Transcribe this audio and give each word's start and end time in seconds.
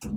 The 0.00 0.12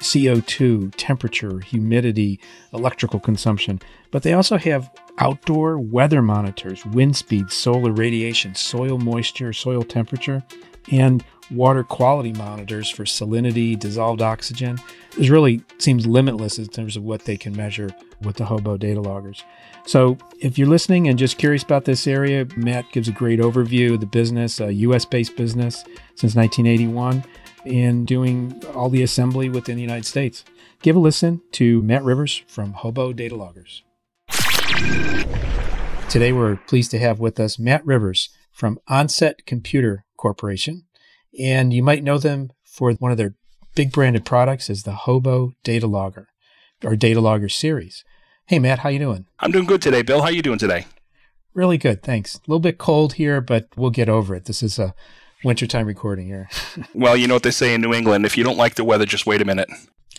CO2, 0.00 0.92
temperature, 0.96 1.60
humidity, 1.60 2.40
electrical 2.72 3.20
consumption. 3.20 3.80
But 4.10 4.22
they 4.22 4.32
also 4.32 4.58
have 4.58 4.90
outdoor 5.18 5.78
weather 5.78 6.22
monitors, 6.22 6.84
wind 6.86 7.16
speed, 7.16 7.50
solar 7.50 7.92
radiation, 7.92 8.54
soil 8.54 8.98
moisture, 8.98 9.52
soil 9.52 9.82
temperature, 9.82 10.42
and 10.90 11.24
water 11.50 11.82
quality 11.82 12.32
monitors 12.32 12.90
for 12.90 13.04
salinity, 13.04 13.78
dissolved 13.78 14.22
oxygen. 14.22 14.78
It 15.18 15.30
really 15.30 15.62
seems 15.78 16.06
limitless 16.06 16.58
in 16.58 16.66
terms 16.66 16.96
of 16.96 17.02
what 17.02 17.24
they 17.24 17.36
can 17.36 17.56
measure 17.56 17.90
with 18.20 18.36
the 18.36 18.44
Hobo 18.44 18.76
data 18.76 19.00
loggers. 19.00 19.42
So, 19.86 20.18
if 20.40 20.58
you're 20.58 20.68
listening 20.68 21.08
and 21.08 21.18
just 21.18 21.38
curious 21.38 21.62
about 21.62 21.84
this 21.84 22.06
area, 22.06 22.46
Matt 22.56 22.90
gives 22.92 23.08
a 23.08 23.12
great 23.12 23.40
overview 23.40 23.94
of 23.94 24.00
the 24.00 24.06
business, 24.06 24.60
a 24.60 24.72
US 24.72 25.04
based 25.04 25.36
business 25.36 25.84
since 26.14 26.34
1981, 26.34 27.24
and 27.64 28.06
doing 28.06 28.62
all 28.74 28.90
the 28.90 29.02
assembly 29.02 29.48
within 29.48 29.76
the 29.76 29.82
United 29.82 30.06
States. 30.06 30.44
Give 30.82 30.96
a 30.96 31.00
listen 31.00 31.40
to 31.52 31.82
Matt 31.82 32.04
Rivers 32.04 32.42
from 32.46 32.72
Hobo 32.72 33.12
Data 33.12 33.34
Loggers. 33.34 33.82
Today, 36.08 36.32
we're 36.32 36.56
pleased 36.56 36.90
to 36.92 36.98
have 36.98 37.18
with 37.18 37.40
us 37.40 37.58
Matt 37.58 37.84
Rivers 37.84 38.30
from 38.52 38.78
Onset 38.88 39.44
Computer 39.46 40.04
Corporation. 40.18 40.84
And 41.38 41.72
you 41.72 41.82
might 41.82 42.04
know 42.04 42.18
them 42.18 42.50
for 42.64 42.92
one 42.92 43.10
of 43.10 43.16
their 43.16 43.34
big 43.74 43.92
branded 43.92 44.24
products 44.26 44.68
is 44.68 44.82
the 44.82 44.92
Hobo 44.92 45.52
Data 45.64 45.86
Logger 45.86 46.28
or 46.84 46.96
Data 46.96 47.20
Logger 47.20 47.48
series. 47.48 48.04
Hey 48.46 48.58
Matt, 48.58 48.80
how 48.80 48.88
you 48.88 48.98
doing? 48.98 49.26
I'm 49.40 49.50
doing 49.50 49.66
good 49.66 49.80
today, 49.80 50.02
Bill. 50.02 50.22
How 50.22 50.28
you 50.28 50.42
doing 50.42 50.58
today? 50.58 50.86
Really 51.54 51.78
good, 51.78 52.02
thanks. 52.02 52.36
A 52.36 52.40
little 52.46 52.60
bit 52.60 52.78
cold 52.78 53.14
here, 53.14 53.40
but 53.40 53.68
we'll 53.76 53.90
get 53.90 54.08
over 54.08 54.34
it. 54.34 54.44
This 54.44 54.62
is 54.62 54.78
a 54.78 54.94
wintertime 55.44 55.86
recording 55.86 56.26
here. 56.26 56.48
well, 56.94 57.16
you 57.16 57.26
know 57.26 57.34
what 57.34 57.42
they 57.42 57.50
say 57.50 57.74
in 57.74 57.80
New 57.80 57.94
England, 57.94 58.26
if 58.26 58.36
you 58.36 58.44
don't 58.44 58.58
like 58.58 58.74
the 58.74 58.84
weather, 58.84 59.06
just 59.06 59.26
wait 59.26 59.42
a 59.42 59.44
minute. 59.44 59.68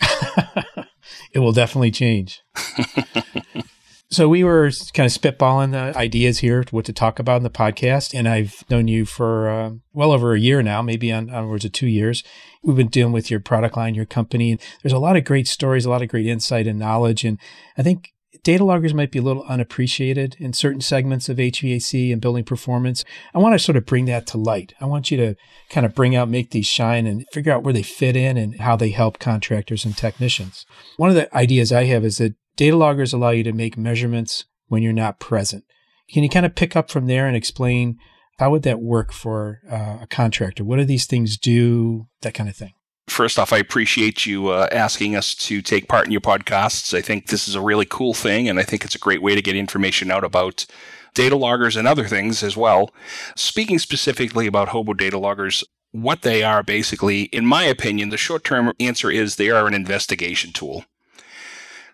it 1.32 1.38
will 1.38 1.52
definitely 1.52 1.90
change. 1.90 2.42
So 4.12 4.28
we 4.28 4.42
were 4.42 4.72
kind 4.92 5.06
of 5.06 5.12
spitballing 5.12 5.70
the 5.70 5.96
ideas 5.96 6.40
here, 6.40 6.64
what 6.72 6.84
to 6.86 6.92
talk 6.92 7.20
about 7.20 7.36
in 7.36 7.42
the 7.44 7.50
podcast, 7.50 8.12
and 8.12 8.28
I've 8.28 8.64
known 8.68 8.88
you 8.88 9.04
for 9.04 9.48
uh, 9.48 9.70
well 9.92 10.10
over 10.10 10.34
a 10.34 10.40
year 10.40 10.62
now, 10.64 10.82
maybe 10.82 11.12
on 11.12 11.30
onwards 11.30 11.64
of 11.64 11.70
two 11.70 11.86
years. 11.86 12.24
We've 12.64 12.76
been 12.76 12.88
dealing 12.88 13.12
with 13.12 13.30
your 13.30 13.38
product 13.38 13.76
line, 13.76 13.94
your 13.94 14.06
company. 14.06 14.50
And 14.50 14.60
there's 14.82 14.92
a 14.92 14.98
lot 14.98 15.16
of 15.16 15.24
great 15.24 15.46
stories, 15.46 15.84
a 15.84 15.90
lot 15.90 16.02
of 16.02 16.08
great 16.08 16.26
insight 16.26 16.66
and 16.66 16.76
knowledge, 16.76 17.24
and 17.24 17.38
I 17.78 17.84
think 17.84 18.10
data 18.42 18.64
loggers 18.64 18.94
might 18.94 19.12
be 19.12 19.20
a 19.20 19.22
little 19.22 19.44
unappreciated 19.44 20.36
in 20.40 20.52
certain 20.54 20.80
segments 20.80 21.28
of 21.28 21.36
HVAC 21.36 22.12
and 22.12 22.20
building 22.20 22.44
performance. 22.44 23.04
I 23.32 23.38
want 23.38 23.54
to 23.54 23.58
sort 23.60 23.76
of 23.76 23.86
bring 23.86 24.06
that 24.06 24.26
to 24.28 24.38
light. 24.38 24.74
I 24.80 24.86
want 24.86 25.12
you 25.12 25.18
to 25.18 25.36
kind 25.68 25.86
of 25.86 25.94
bring 25.94 26.16
out, 26.16 26.28
make 26.28 26.50
these 26.50 26.66
shine 26.66 27.06
and 27.06 27.26
figure 27.32 27.52
out 27.52 27.62
where 27.62 27.74
they 27.74 27.82
fit 27.82 28.16
in 28.16 28.36
and 28.36 28.60
how 28.60 28.76
they 28.76 28.90
help 28.90 29.18
contractors 29.18 29.84
and 29.84 29.96
technicians. 29.96 30.64
One 30.96 31.10
of 31.10 31.16
the 31.16 31.32
ideas 31.36 31.70
I 31.70 31.84
have 31.84 32.04
is 32.04 32.18
that 32.18 32.34
Data 32.60 32.76
loggers 32.76 33.14
allow 33.14 33.30
you 33.30 33.42
to 33.44 33.54
make 33.54 33.78
measurements 33.78 34.44
when 34.66 34.82
you're 34.82 34.92
not 34.92 35.18
present. 35.18 35.64
Can 36.12 36.22
you 36.22 36.28
kind 36.28 36.44
of 36.44 36.54
pick 36.54 36.76
up 36.76 36.90
from 36.90 37.06
there 37.06 37.26
and 37.26 37.34
explain 37.34 37.96
how 38.38 38.50
would 38.50 38.64
that 38.64 38.82
work 38.82 39.14
for 39.14 39.60
uh, 39.70 40.00
a 40.02 40.06
contractor? 40.06 40.62
What 40.62 40.76
do 40.76 40.84
these 40.84 41.06
things 41.06 41.38
do? 41.38 42.08
That 42.20 42.34
kind 42.34 42.50
of 42.50 42.56
thing. 42.56 42.74
First 43.08 43.38
off, 43.38 43.54
I 43.54 43.56
appreciate 43.56 44.26
you 44.26 44.48
uh, 44.48 44.68
asking 44.72 45.16
us 45.16 45.34
to 45.36 45.62
take 45.62 45.88
part 45.88 46.04
in 46.04 46.12
your 46.12 46.20
podcasts. 46.20 46.92
I 46.92 47.00
think 47.00 47.28
this 47.28 47.48
is 47.48 47.54
a 47.54 47.62
really 47.62 47.86
cool 47.86 48.12
thing, 48.12 48.46
and 48.46 48.58
I 48.58 48.62
think 48.62 48.84
it's 48.84 48.94
a 48.94 48.98
great 48.98 49.22
way 49.22 49.34
to 49.34 49.40
get 49.40 49.56
information 49.56 50.10
out 50.10 50.22
about 50.22 50.66
data 51.14 51.36
loggers 51.36 51.76
and 51.76 51.88
other 51.88 52.06
things 52.06 52.42
as 52.42 52.58
well. 52.58 52.90
Speaking 53.36 53.78
specifically 53.78 54.46
about 54.46 54.68
Hobo 54.68 54.92
data 54.92 55.16
loggers, 55.16 55.64
what 55.92 56.20
they 56.20 56.42
are 56.42 56.62
basically, 56.62 57.22
in 57.22 57.46
my 57.46 57.64
opinion, 57.64 58.10
the 58.10 58.18
short 58.18 58.44
term 58.44 58.74
answer 58.78 59.10
is 59.10 59.36
they 59.36 59.48
are 59.48 59.66
an 59.66 59.72
investigation 59.72 60.52
tool. 60.52 60.84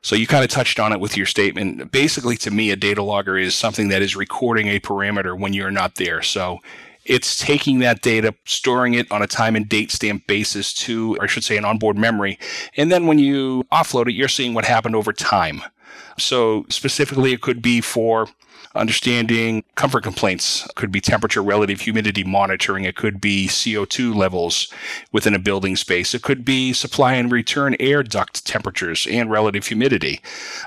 So 0.06 0.14
you 0.14 0.28
kind 0.28 0.44
of 0.44 0.50
touched 0.50 0.78
on 0.78 0.92
it 0.92 1.00
with 1.00 1.16
your 1.16 1.26
statement. 1.26 1.90
Basically, 1.90 2.36
to 2.36 2.52
me, 2.52 2.70
a 2.70 2.76
data 2.76 3.02
logger 3.02 3.36
is 3.36 3.56
something 3.56 3.88
that 3.88 4.02
is 4.02 4.14
recording 4.14 4.68
a 4.68 4.78
parameter 4.78 5.36
when 5.36 5.52
you're 5.52 5.72
not 5.72 5.96
there. 5.96 6.22
So 6.22 6.60
it's 7.04 7.36
taking 7.36 7.80
that 7.80 8.02
data, 8.02 8.32
storing 8.44 8.94
it 8.94 9.10
on 9.10 9.20
a 9.20 9.26
time 9.26 9.56
and 9.56 9.68
date 9.68 9.90
stamp 9.90 10.28
basis 10.28 10.72
to, 10.74 11.18
I 11.20 11.26
should 11.26 11.42
say, 11.42 11.56
an 11.56 11.64
onboard 11.64 11.98
memory. 11.98 12.38
And 12.76 12.92
then 12.92 13.08
when 13.08 13.18
you 13.18 13.64
offload 13.72 14.06
it, 14.06 14.12
you're 14.12 14.28
seeing 14.28 14.54
what 14.54 14.64
happened 14.64 14.94
over 14.94 15.12
time. 15.12 15.60
So 16.20 16.66
specifically, 16.68 17.32
it 17.32 17.40
could 17.40 17.60
be 17.60 17.80
for 17.80 18.28
understanding 18.76 19.64
comfort 19.74 20.02
complaints. 20.02 20.66
It 20.66 20.74
could 20.74 20.92
be 20.92 21.00
temperature, 21.00 21.42
relative 21.42 21.80
humidity 21.80 22.24
monitoring. 22.24 22.84
It 22.84 22.96
could 22.96 23.20
be 23.20 23.46
CO2 23.48 24.14
levels 24.14 24.72
within 25.12 25.34
a 25.34 25.38
building 25.38 25.76
space. 25.76 26.14
It 26.14 26.22
could 26.22 26.44
be 26.44 26.72
supply 26.72 27.14
and 27.14 27.30
return 27.30 27.76
air 27.80 28.02
duct 28.02 28.46
temperatures 28.46 29.06
and 29.10 29.30
relative 29.30 29.66
humidity, 29.66 30.20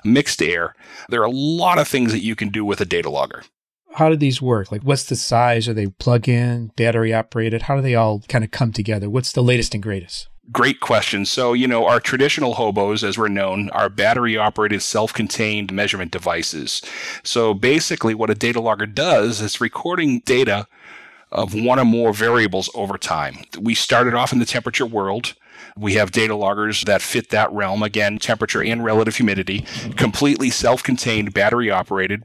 mixed 0.03 0.42
air. 0.42 0.75
There 1.09 1.22
are 1.22 1.25
a 1.25 1.31
lot 1.31 1.80
of 1.80 1.88
things 1.88 2.12
that 2.12 2.24
you 2.24 2.36
can 2.36 2.50
do 2.50 2.66
with 2.66 2.81
a 2.81 2.86
data 2.86 3.09
logger. 3.09 3.44
How 3.94 4.09
do 4.09 4.16
these 4.16 4.41
work? 4.41 4.72
Like, 4.72 4.84
what's 4.84 5.03
the 5.03 5.16
size? 5.16 5.68
Are 5.68 5.74
they 5.74 5.88
plug 5.88 6.30
in, 6.30 6.72
battery 6.76 7.14
operated? 7.14 7.64
How 7.64 7.76
do 7.76 7.81
they 7.81 7.96
all 7.96 8.22
kind 8.28 8.44
of 8.44 8.52
come 8.52 8.72
together? 8.72 9.09
What's 9.09 9.31
the 9.31 9.44
latest 9.44 9.74
and 9.74 9.84
greatest? 9.84 10.28
Great 10.51 10.79
question. 10.79 11.25
So, 11.25 11.53
you 11.53 11.67
know, 11.67 11.85
our 11.85 11.99
traditional 11.99 12.55
hobos, 12.55 13.03
as 13.03 13.17
we're 13.17 13.27
known, 13.27 13.69
are 13.71 13.89
battery 13.89 14.37
operated, 14.37 14.81
self 14.81 15.13
contained 15.13 15.71
measurement 15.71 16.11
devices. 16.11 16.81
So, 17.23 17.53
basically, 17.53 18.15
what 18.15 18.29
a 18.29 18.35
data 18.35 18.59
logger 18.59 18.87
does 18.87 19.41
is 19.41 19.61
recording 19.61 20.21
data 20.21 20.67
of 21.31 21.53
one 21.53 21.79
or 21.79 21.85
more 21.85 22.13
variables 22.13 22.69
over 22.73 22.97
time. 22.97 23.43
We 23.59 23.75
started 23.75 24.15
off 24.15 24.33
in 24.33 24.39
the 24.39 24.45
temperature 24.45 24.85
world. 24.85 25.35
We 25.78 25.94
have 25.94 26.12
data 26.12 26.35
loggers 26.35 26.81
that 26.84 27.02
fit 27.02 27.30
that 27.30 27.52
realm. 27.52 27.84
Again, 27.84 28.19
temperature 28.19 28.63
and 28.63 28.84
relative 28.84 29.16
humidity, 29.16 29.66
completely 29.96 30.50
self 30.50 30.84
contained, 30.84 31.34
battery 31.34 31.69
operated, 31.69 32.24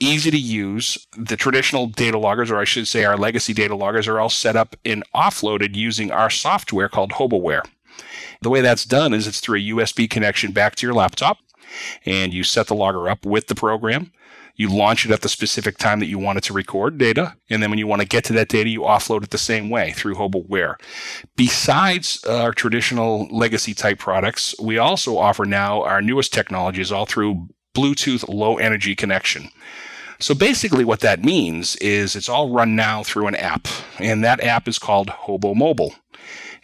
easy 0.00 0.30
to 0.30 0.38
use. 0.38 1.06
The 1.16 1.36
traditional 1.36 1.86
data 1.86 2.18
loggers, 2.18 2.50
or 2.50 2.58
I 2.58 2.64
should 2.64 2.88
say 2.88 3.04
our 3.04 3.16
legacy 3.16 3.52
data 3.52 3.74
loggers, 3.74 4.08
are 4.08 4.20
all 4.20 4.30
set 4.30 4.56
up 4.56 4.76
and 4.84 5.04
offloaded 5.14 5.74
using 5.74 6.10
our 6.10 6.30
software 6.30 6.88
called 6.88 7.12
HoboWare. 7.12 7.64
The 8.42 8.50
way 8.50 8.60
that's 8.60 8.84
done 8.84 9.12
is 9.14 9.26
it's 9.26 9.40
through 9.40 9.58
a 9.58 9.62
USB 9.62 10.08
connection 10.08 10.52
back 10.52 10.74
to 10.76 10.86
your 10.86 10.94
laptop, 10.94 11.38
and 12.04 12.32
you 12.32 12.44
set 12.44 12.66
the 12.66 12.74
logger 12.74 13.08
up 13.08 13.24
with 13.24 13.46
the 13.46 13.54
program. 13.54 14.12
You 14.56 14.68
launch 14.68 15.04
it 15.04 15.10
at 15.10 15.22
the 15.22 15.28
specific 15.28 15.78
time 15.78 15.98
that 16.00 16.06
you 16.06 16.18
want 16.18 16.38
it 16.38 16.44
to 16.44 16.52
record 16.52 16.96
data. 16.96 17.36
And 17.50 17.62
then 17.62 17.70
when 17.70 17.78
you 17.78 17.86
want 17.86 18.02
to 18.02 18.08
get 18.08 18.24
to 18.24 18.32
that 18.34 18.48
data, 18.48 18.70
you 18.70 18.80
offload 18.80 19.24
it 19.24 19.30
the 19.30 19.38
same 19.38 19.68
way 19.68 19.92
through 19.92 20.14
HoboWare. 20.14 20.76
Besides 21.36 22.24
our 22.24 22.52
traditional 22.52 23.26
legacy 23.30 23.74
type 23.74 23.98
products, 23.98 24.54
we 24.60 24.78
also 24.78 25.18
offer 25.18 25.44
now 25.44 25.82
our 25.82 26.00
newest 26.00 26.32
technologies 26.32 26.92
all 26.92 27.06
through 27.06 27.48
Bluetooth 27.74 28.28
low 28.28 28.56
energy 28.56 28.94
connection. 28.94 29.50
So 30.20 30.34
basically, 30.34 30.84
what 30.84 31.00
that 31.00 31.24
means 31.24 31.74
is 31.76 32.14
it's 32.14 32.28
all 32.28 32.50
run 32.50 32.76
now 32.76 33.02
through 33.02 33.26
an 33.26 33.34
app, 33.34 33.66
and 33.98 34.22
that 34.22 34.40
app 34.40 34.68
is 34.68 34.78
called 34.78 35.10
Hobo 35.10 35.54
Mobile. 35.54 35.92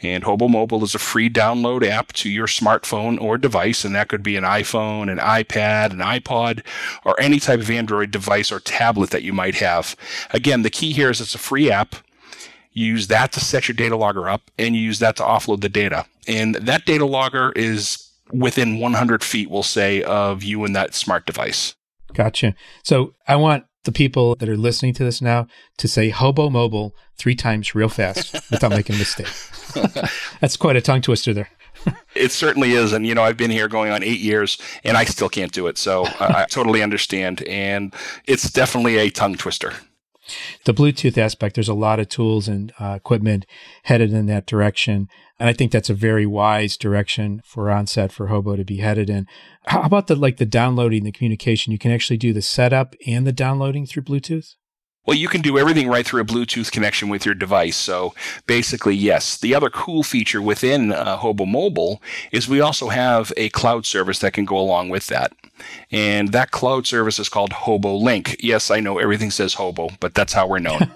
And 0.03 0.25
Hobo 0.25 0.49
Mobile 0.49 0.83
is 0.83 0.95
a 0.95 0.99
free 0.99 1.29
download 1.29 1.87
app 1.87 2.13
to 2.15 2.31
your 2.31 2.47
smartphone 2.47 3.21
or 3.21 3.37
device, 3.37 3.85
and 3.85 3.95
that 3.95 4.09
could 4.09 4.23
be 4.23 4.37
an 4.37 4.45
iPhone, 4.45 5.11
an 5.11 5.19
iPad, 5.19 5.91
an 5.91 5.99
iPod, 5.99 6.65
or 7.05 7.21
any 7.21 7.39
type 7.39 7.61
of 7.61 7.71
Android 7.71 8.11
device 8.11 8.51
or 8.51 8.61
tablet 8.61 9.11
that 9.11 9.23
you 9.23 9.33
might 9.33 9.57
have. 9.57 9.97
Again, 10.31 10.63
the 10.63 10.71
key 10.71 10.93
here 10.93 11.11
is 11.11 11.21
it's 11.21 11.35
a 11.35 11.39
free 11.39 11.71
app. 11.71 11.97
You 12.73 12.87
use 12.87 13.09
that 13.09 13.33
to 13.33 13.41
set 13.41 13.69
your 13.69 13.75
data 13.75 13.97
logger 13.97 14.29
up, 14.29 14.51
and 14.59 14.75
you 14.75 14.81
use 14.81 15.01
that 15.01 15.17
to 15.17 15.23
offload 15.23 15.61
the 15.61 15.69
data. 15.69 16.07
And 16.27 16.55
that 16.55 16.87
data 16.87 17.05
logger 17.05 17.53
is 17.53 18.11
within 18.33 18.79
100 18.79 19.25
feet, 19.25 19.51
we'll 19.51 19.63
say, 19.63 20.03
of 20.03 20.43
you 20.43 20.65
and 20.65 20.75
that 20.77 20.95
smart 20.95 21.27
device. 21.27 21.75
Gotcha. 22.15 22.55
So 22.83 23.15
I 23.27 23.37
want 23.37 23.65
the 23.85 23.93
people 23.93 24.35
that 24.37 24.49
are 24.49 24.57
listening 24.57 24.95
to 24.95 25.05
this 25.05 25.23
now 25.23 25.47
to 25.79 25.89
say 25.89 26.11
hobo 26.11 26.51
mobile 26.51 26.95
three 27.17 27.35
times 27.35 27.75
real 27.75 27.89
fast 27.89 28.35
without 28.51 28.71
making 28.71 28.97
a 28.97 28.99
mistake. 28.99 29.29
That's 30.41 30.57
quite 30.57 30.77
a 30.77 30.81
tongue 30.81 31.03
twister 31.03 31.33
there. 31.33 31.49
it 32.15 32.31
certainly 32.31 32.73
is. 32.73 32.93
And, 32.93 33.07
you 33.07 33.15
know, 33.15 33.23
I've 33.23 33.37
been 33.37 33.51
here 33.51 33.69
going 33.69 33.91
on 33.91 34.03
eight 34.03 34.21
years 34.21 34.59
and 34.85 34.97
I 34.97 35.05
still 35.05 35.29
can't 35.29 35.53
do 35.53 35.67
it. 35.67 35.79
So 35.79 36.05
I, 36.21 36.43
I 36.43 36.47
totally 36.51 36.83
understand. 36.83 37.43
And 37.49 37.95
it's 38.27 38.51
definitely 38.51 38.99
a 38.99 39.11
tongue 39.11 39.37
twister. 39.37 39.75
The 40.65 40.75
Bluetooth 40.75 41.19
aspect, 41.19 41.55
there's 41.55 41.69
a 41.69 41.75
lot 41.75 42.01
of 42.01 42.09
tools 42.09 42.49
and 42.49 42.73
uh, 42.79 42.95
equipment 42.97 43.47
headed 43.85 44.13
in 44.13 44.27
that 44.27 44.47
direction. 44.47 45.09
And 45.39 45.49
I 45.49 45.53
think 45.53 45.73
that's 45.73 45.91
a 45.91 45.95
very 45.95 46.27
wise 46.27 46.77
direction 46.77 47.41
for 47.45 47.71
onset 47.71 48.13
for 48.13 48.27
Hobo 48.27 48.57
to 48.57 48.65
be 48.65 48.79
headed 48.79 49.09
in. 49.09 49.27
How 49.67 49.83
about 49.83 50.07
the 50.07 50.17
like 50.17 50.37
the 50.37 50.47
downloading, 50.47 51.05
the 51.05 51.13
communication? 51.13 51.73
You 51.73 51.79
can 51.79 51.93
actually 51.93 52.19
do 52.19 52.33
the 52.33 52.43
setup 52.43 52.95
and 53.07 53.27
the 53.27 53.33
downloading 53.33 53.87
through 53.87 54.03
Bluetooth? 54.03 54.55
Well, 55.07 55.17
you 55.17 55.29
can 55.29 55.41
do 55.41 55.59
everything 55.59 55.89
right 55.89 56.07
through 56.07 56.21
a 56.21 56.27
Bluetooth 56.27 56.71
connection 56.71 57.09
with 57.09 57.25
your 57.25 57.35
device. 57.35 57.77
So 57.77 58.15
basically, 58.47 58.95
yes. 58.95 59.39
The 59.39 59.55
other 59.55 59.71
cool 59.71 60.03
feature 60.03 60.43
within 60.43 60.93
uh, 60.93 61.17
Hobo 61.17 61.47
Mobile 61.47 62.03
is 62.33 62.49
we 62.49 62.61
also 62.61 62.89
have 62.91 63.33
a 63.37 63.49
cloud 63.49 63.87
service 63.87 64.19
that 64.19 64.35
can 64.35 64.45
go 64.45 64.59
along 64.59 64.91
with 64.91 65.07
that. 65.07 65.33
And 65.91 66.33
that 66.33 66.51
cloud 66.51 66.87
service 66.87 67.19
is 67.19 67.29
called 67.29 67.53
Hobo 67.53 67.95
Link. 67.97 68.37
Yes, 68.41 68.71
I 68.71 68.81
know 68.81 68.99
everything 68.99 69.31
says 69.31 69.55
Hobo, 69.55 69.89
but 70.01 70.15
that's 70.15 70.35
how 70.35 70.47
we're 70.47 70.59
known. 70.59 70.91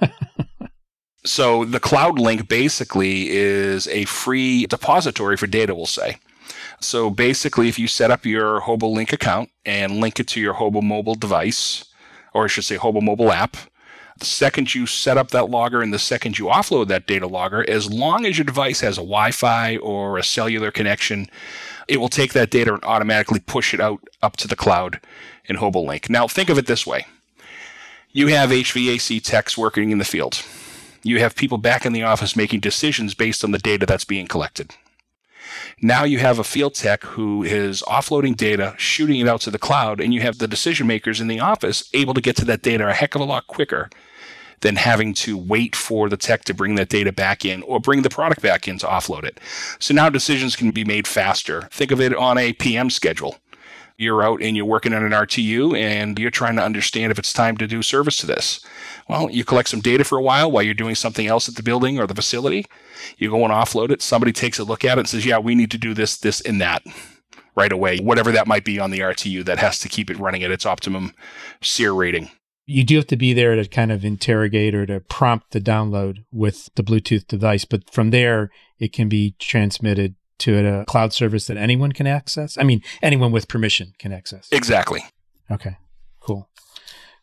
so 1.24 1.64
the 1.64 1.80
Cloud 1.80 2.18
Link 2.18 2.48
basically 2.48 3.30
is 3.30 3.88
a 3.88 4.04
free 4.04 4.66
depository 4.66 5.36
for 5.36 5.46
data, 5.46 5.74
we'll 5.74 5.86
say. 5.86 6.18
So 6.80 7.08
basically, 7.08 7.68
if 7.68 7.78
you 7.78 7.88
set 7.88 8.10
up 8.10 8.26
your 8.26 8.60
Hobo 8.60 8.88
Link 8.88 9.12
account 9.12 9.50
and 9.64 10.00
link 10.00 10.20
it 10.20 10.28
to 10.28 10.40
your 10.40 10.54
Hobo 10.54 10.82
mobile 10.82 11.14
device, 11.14 11.86
or 12.34 12.44
I 12.44 12.48
should 12.48 12.64
say 12.64 12.76
Hobo 12.76 13.00
mobile 13.00 13.32
app, 13.32 13.56
the 14.18 14.24
second 14.24 14.74
you 14.74 14.86
set 14.86 15.18
up 15.18 15.30
that 15.30 15.50
logger 15.50 15.82
and 15.82 15.92
the 15.92 15.98
second 15.98 16.38
you 16.38 16.46
offload 16.46 16.88
that 16.88 17.06
data 17.06 17.26
logger, 17.26 17.68
as 17.68 17.92
long 17.92 18.24
as 18.26 18.38
your 18.38 18.44
device 18.44 18.80
has 18.80 18.96
a 18.96 19.00
Wi 19.00 19.30
Fi 19.30 19.76
or 19.78 20.18
a 20.18 20.24
cellular 20.24 20.70
connection, 20.70 21.28
it 21.88 21.98
will 21.98 22.08
take 22.08 22.32
that 22.32 22.50
data 22.50 22.72
and 22.72 22.84
automatically 22.84 23.40
push 23.40 23.74
it 23.74 23.80
out 23.80 24.00
up 24.22 24.36
to 24.36 24.48
the 24.48 24.56
cloud 24.56 25.00
in 25.46 25.56
HoboLink. 25.56 26.08
Now, 26.08 26.28
think 26.28 26.48
of 26.48 26.58
it 26.58 26.66
this 26.66 26.86
way 26.86 27.06
you 28.12 28.28
have 28.28 28.50
HVAC 28.50 29.22
techs 29.24 29.58
working 29.58 29.90
in 29.90 29.98
the 29.98 30.04
field, 30.04 30.42
you 31.02 31.18
have 31.18 31.34
people 31.34 31.58
back 31.58 31.84
in 31.84 31.92
the 31.92 32.04
office 32.04 32.36
making 32.36 32.60
decisions 32.60 33.14
based 33.14 33.42
on 33.42 33.50
the 33.50 33.58
data 33.58 33.86
that's 33.86 34.04
being 34.04 34.26
collected. 34.26 34.70
Now 35.80 36.04
you 36.04 36.18
have 36.18 36.38
a 36.38 36.44
field 36.44 36.74
tech 36.74 37.04
who 37.04 37.42
is 37.42 37.82
offloading 37.82 38.36
data, 38.36 38.74
shooting 38.78 39.20
it 39.20 39.28
out 39.28 39.40
to 39.42 39.50
the 39.50 39.58
cloud, 39.58 40.00
and 40.00 40.14
you 40.14 40.20
have 40.20 40.38
the 40.38 40.48
decision 40.48 40.86
makers 40.86 41.20
in 41.20 41.28
the 41.28 41.40
office 41.40 41.88
able 41.92 42.14
to 42.14 42.20
get 42.20 42.36
to 42.36 42.44
that 42.46 42.62
data 42.62 42.88
a 42.88 42.92
heck 42.92 43.14
of 43.14 43.20
a 43.20 43.24
lot 43.24 43.46
quicker 43.46 43.90
than 44.60 44.76
having 44.76 45.12
to 45.12 45.36
wait 45.36 45.76
for 45.76 46.08
the 46.08 46.16
tech 46.16 46.44
to 46.44 46.54
bring 46.54 46.74
that 46.76 46.88
data 46.88 47.12
back 47.12 47.44
in 47.44 47.62
or 47.64 47.78
bring 47.78 48.02
the 48.02 48.10
product 48.10 48.40
back 48.40 48.66
in 48.66 48.78
to 48.78 48.86
offload 48.86 49.24
it. 49.24 49.38
So 49.78 49.92
now 49.92 50.08
decisions 50.08 50.56
can 50.56 50.70
be 50.70 50.84
made 50.84 51.06
faster. 51.06 51.68
Think 51.70 51.90
of 51.90 52.00
it 52.00 52.14
on 52.14 52.38
a 52.38 52.54
PM 52.54 52.88
schedule. 52.88 53.36
You're 53.96 54.24
out 54.24 54.42
and 54.42 54.56
you're 54.56 54.66
working 54.66 54.92
on 54.92 55.04
an 55.04 55.12
RTU 55.12 55.78
and 55.78 56.18
you're 56.18 56.30
trying 56.30 56.56
to 56.56 56.62
understand 56.62 57.12
if 57.12 57.18
it's 57.18 57.32
time 57.32 57.56
to 57.58 57.66
do 57.66 57.80
service 57.80 58.16
to 58.18 58.26
this. 58.26 58.64
Well, 59.08 59.30
you 59.30 59.44
collect 59.44 59.68
some 59.68 59.80
data 59.80 60.02
for 60.02 60.18
a 60.18 60.22
while 60.22 60.50
while 60.50 60.64
you're 60.64 60.74
doing 60.74 60.96
something 60.96 61.26
else 61.26 61.48
at 61.48 61.54
the 61.54 61.62
building 61.62 62.00
or 62.00 62.06
the 62.06 62.14
facility. 62.14 62.66
You 63.18 63.30
go 63.30 63.44
and 63.44 63.52
offload 63.52 63.90
it. 63.90 64.02
Somebody 64.02 64.32
takes 64.32 64.58
a 64.58 64.64
look 64.64 64.84
at 64.84 64.98
it 64.98 65.02
and 65.02 65.08
says, 65.08 65.24
yeah, 65.24 65.38
we 65.38 65.54
need 65.54 65.70
to 65.70 65.78
do 65.78 65.94
this, 65.94 66.16
this, 66.16 66.40
and 66.40 66.60
that 66.60 66.82
right 67.54 67.72
away, 67.72 67.98
whatever 67.98 68.32
that 68.32 68.48
might 68.48 68.64
be 68.64 68.80
on 68.80 68.90
the 68.90 69.00
RTU 69.00 69.44
that 69.44 69.58
has 69.58 69.78
to 69.80 69.88
keep 69.88 70.10
it 70.10 70.18
running 70.18 70.42
at 70.42 70.50
its 70.50 70.66
optimum 70.66 71.12
SEER 71.62 71.94
rating. 71.94 72.30
You 72.66 72.82
do 72.82 72.96
have 72.96 73.06
to 73.08 73.16
be 73.16 73.32
there 73.32 73.54
to 73.54 73.68
kind 73.68 73.92
of 73.92 74.04
interrogate 74.04 74.74
or 74.74 74.86
to 74.86 75.00
prompt 75.00 75.50
the 75.52 75.60
download 75.60 76.24
with 76.32 76.70
the 76.74 76.82
Bluetooth 76.82 77.26
device, 77.26 77.64
but 77.64 77.90
from 77.90 78.10
there, 78.10 78.50
it 78.78 78.92
can 78.92 79.08
be 79.08 79.36
transmitted 79.38 80.14
to 80.38 80.80
a 80.80 80.84
cloud 80.84 81.12
service 81.12 81.46
that 81.46 81.56
anyone 81.56 81.92
can 81.92 82.06
access. 82.06 82.58
I 82.58 82.62
mean, 82.62 82.82
anyone 83.02 83.32
with 83.32 83.48
permission 83.48 83.94
can 83.98 84.12
access. 84.12 84.48
Exactly. 84.50 85.04
Okay, 85.50 85.76
cool 86.20 86.48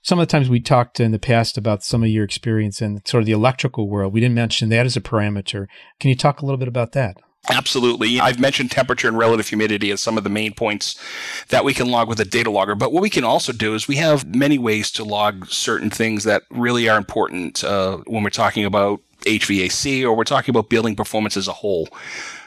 some 0.03 0.19
of 0.19 0.27
the 0.27 0.31
times 0.31 0.49
we 0.49 0.59
talked 0.59 0.99
in 0.99 1.11
the 1.11 1.19
past 1.19 1.57
about 1.57 1.83
some 1.83 2.03
of 2.03 2.09
your 2.09 2.23
experience 2.23 2.81
in 2.81 3.01
sort 3.05 3.21
of 3.21 3.25
the 3.25 3.31
electrical 3.31 3.87
world. 3.87 4.13
We 4.13 4.19
didn't 4.19 4.35
mention 4.35 4.69
that 4.69 4.85
as 4.85 4.97
a 4.97 5.01
parameter. 5.01 5.67
Can 5.99 6.09
you 6.09 6.15
talk 6.15 6.41
a 6.41 6.45
little 6.45 6.57
bit 6.57 6.67
about 6.67 6.93
that? 6.93 7.17
Absolutely. 7.49 8.19
I've 8.19 8.39
mentioned 8.39 8.69
temperature 8.69 9.07
and 9.07 9.17
relative 9.17 9.47
humidity 9.47 9.89
as 9.89 9.99
some 9.99 10.17
of 10.17 10.23
the 10.23 10.29
main 10.29 10.53
points 10.53 11.01
that 11.49 11.65
we 11.65 11.73
can 11.73 11.89
log 11.89 12.07
with 12.07 12.19
a 12.19 12.25
data 12.25 12.51
logger. 12.51 12.75
But 12.75 12.91
what 12.91 13.01
we 13.01 13.09
can 13.09 13.23
also 13.23 13.51
do 13.51 13.73
is 13.73 13.87
we 13.87 13.95
have 13.95 14.35
many 14.35 14.59
ways 14.59 14.91
to 14.91 15.03
log 15.03 15.47
certain 15.47 15.89
things 15.89 16.23
that 16.23 16.43
really 16.51 16.87
are 16.87 16.97
important 16.97 17.63
uh, 17.63 17.97
when 18.05 18.23
we're 18.23 18.29
talking 18.29 18.63
about 18.63 19.01
HVAC 19.21 20.03
or 20.03 20.15
we're 20.15 20.23
talking 20.23 20.51
about 20.51 20.69
building 20.69 20.95
performance 20.95 21.35
as 21.35 21.47
a 21.47 21.53
whole. 21.53 21.89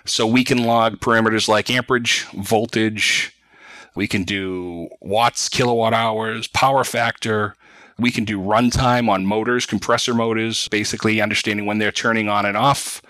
So 0.06 0.26
we 0.26 0.44
can 0.44 0.64
log 0.64 1.00
parameters 1.00 1.48
like 1.48 1.70
amperage, 1.70 2.24
voltage, 2.34 3.34
we 3.94 4.08
can 4.08 4.24
do 4.24 4.88
watts, 5.00 5.48
kilowatt 5.48 5.94
hours, 5.94 6.48
power 6.48 6.84
factor. 6.84 7.54
We 7.96 8.10
can 8.10 8.24
do 8.24 8.40
runtime 8.40 9.08
on 9.08 9.24
motors, 9.24 9.66
compressor 9.66 10.14
motors, 10.14 10.66
basically 10.68 11.20
understanding 11.20 11.64
when 11.64 11.78
they're 11.78 11.92
turning 11.92 12.28
on 12.28 12.44
and 12.44 12.56
off 12.56 13.00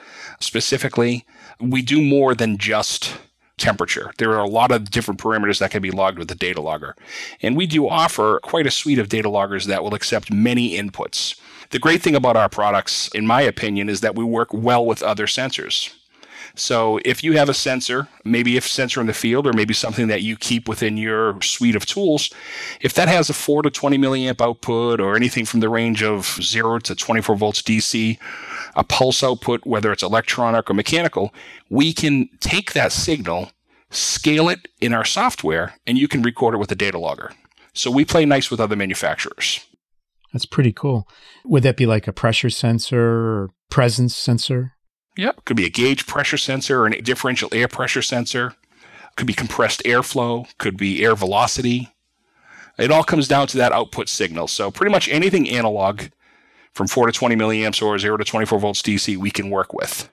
specifically. 0.41 1.25
We 1.58 1.81
do 1.81 2.02
more 2.02 2.35
than 2.35 2.58
just 2.58 3.17
temperature. 3.56 4.12
There 4.19 4.32
are 4.32 4.44
a 4.44 4.49
lot 4.49 4.73
of 4.73 4.90
different 4.90 5.20
parameters 5.20 5.58
that 5.61 5.70
can 5.70 5.81
be 5.81 5.90
logged 5.90 6.19
with 6.19 6.29
the 6.29 6.35
data 6.35 6.61
logger. 6.61 6.94
And 7.40 7.56
we 7.56 7.67
do 7.67 7.88
offer 7.88 8.40
quite 8.43 8.67
a 8.67 8.70
suite 8.70 8.99
of 8.99 9.08
data 9.08 9.31
loggers 9.31 9.67
that 9.67 9.82
will 9.82 9.94
accept 9.94 10.31
many 10.31 10.76
inputs. 10.76 11.40
The 11.70 11.79
great 11.79 12.02
thing 12.02 12.14
about 12.14 12.37
our 12.37 12.49
products, 12.50 13.08
in 13.14 13.26
my 13.26 13.40
opinion, 13.40 13.88
is 13.88 14.02
that 14.02 14.17
we 14.17 14.25
work 14.25 14.52
well 14.52 14.85
with 14.85 15.02
other 15.02 15.26
sensors. 15.26 15.94
So 16.56 17.00
if 17.04 17.24
you 17.24 17.32
have 17.32 17.48
a 17.48 17.54
sensor, 17.54 18.08
maybe 18.24 18.56
a 18.56 18.60
sensor 18.60 19.00
in 19.00 19.08
the 19.08 19.14
field 19.14 19.46
or 19.46 19.52
maybe 19.52 19.74
something 19.74 20.06
that 20.06 20.22
you 20.22 20.36
keep 20.36 20.68
within 20.68 20.96
your 20.96 21.40
suite 21.42 21.74
of 21.74 21.84
tools, 21.84 22.30
if 22.80 22.94
that 22.94 23.08
has 23.08 23.28
a 23.28 23.34
4 23.34 23.62
to 23.62 23.70
20 23.70 23.98
milliamp 23.98 24.40
output 24.40 25.00
or 25.00 25.16
anything 25.16 25.44
from 25.44 25.60
the 25.60 25.68
range 25.68 26.02
of 26.02 26.38
0 26.40 26.78
to 26.80 26.94
24 26.94 27.34
volts 27.36 27.60
DC, 27.60 28.18
a 28.76 28.84
pulse 28.84 29.24
output, 29.24 29.66
whether 29.66 29.90
it's 29.90 30.02
electronic 30.02 30.70
or 30.70 30.74
mechanical, 30.74 31.34
we 31.70 31.92
can 31.92 32.28
take 32.38 32.72
that 32.72 32.92
signal, 32.92 33.50
scale 33.90 34.48
it 34.48 34.68
in 34.80 34.94
our 34.94 35.04
software, 35.04 35.74
and 35.88 35.98
you 35.98 36.06
can 36.06 36.22
record 36.22 36.54
it 36.54 36.58
with 36.58 36.70
a 36.70 36.76
data 36.76 36.98
logger. 36.98 37.32
So 37.72 37.90
we 37.90 38.04
play 38.04 38.24
nice 38.24 38.50
with 38.50 38.60
other 38.60 38.76
manufacturers. 38.76 39.66
That's 40.32 40.46
pretty 40.46 40.72
cool. 40.72 41.08
Would 41.44 41.64
that 41.64 41.76
be 41.76 41.86
like 41.86 42.06
a 42.06 42.12
pressure 42.12 42.50
sensor 42.50 43.00
or 43.00 43.50
presence 43.70 44.14
sensor? 44.14 44.74
Yep. 45.16 45.44
Could 45.44 45.56
be 45.56 45.66
a 45.66 45.70
gauge 45.70 46.06
pressure 46.06 46.38
sensor 46.38 46.81
or 46.81 46.87
a 46.87 47.00
differential 47.00 47.49
air 47.52 47.69
pressure 47.69 48.02
sensor. 48.02 48.55
Could 49.16 49.26
be 49.26 49.34
compressed 49.34 49.82
airflow. 49.84 50.46
Could 50.58 50.76
be 50.76 51.05
air 51.05 51.14
velocity. 51.14 51.94
It 52.78 52.90
all 52.90 53.04
comes 53.04 53.28
down 53.28 53.47
to 53.49 53.56
that 53.59 53.73
output 53.73 54.09
signal. 54.09 54.49
So 54.49 54.71
pretty 54.71 54.90
much 54.90 55.09
anything 55.09 55.49
analog 55.49 56.02
from 56.73 56.88
4 56.88 57.06
to 57.06 57.12
20 57.12 57.37
milliamps 57.37 57.80
or 57.80 57.97
0 57.99 58.16
to 58.16 58.25
24 58.25 58.59
volts 58.59 58.83
DC 58.83 59.16
we 59.16 59.30
can 59.30 59.50
work 59.50 59.73
with. 59.73 60.11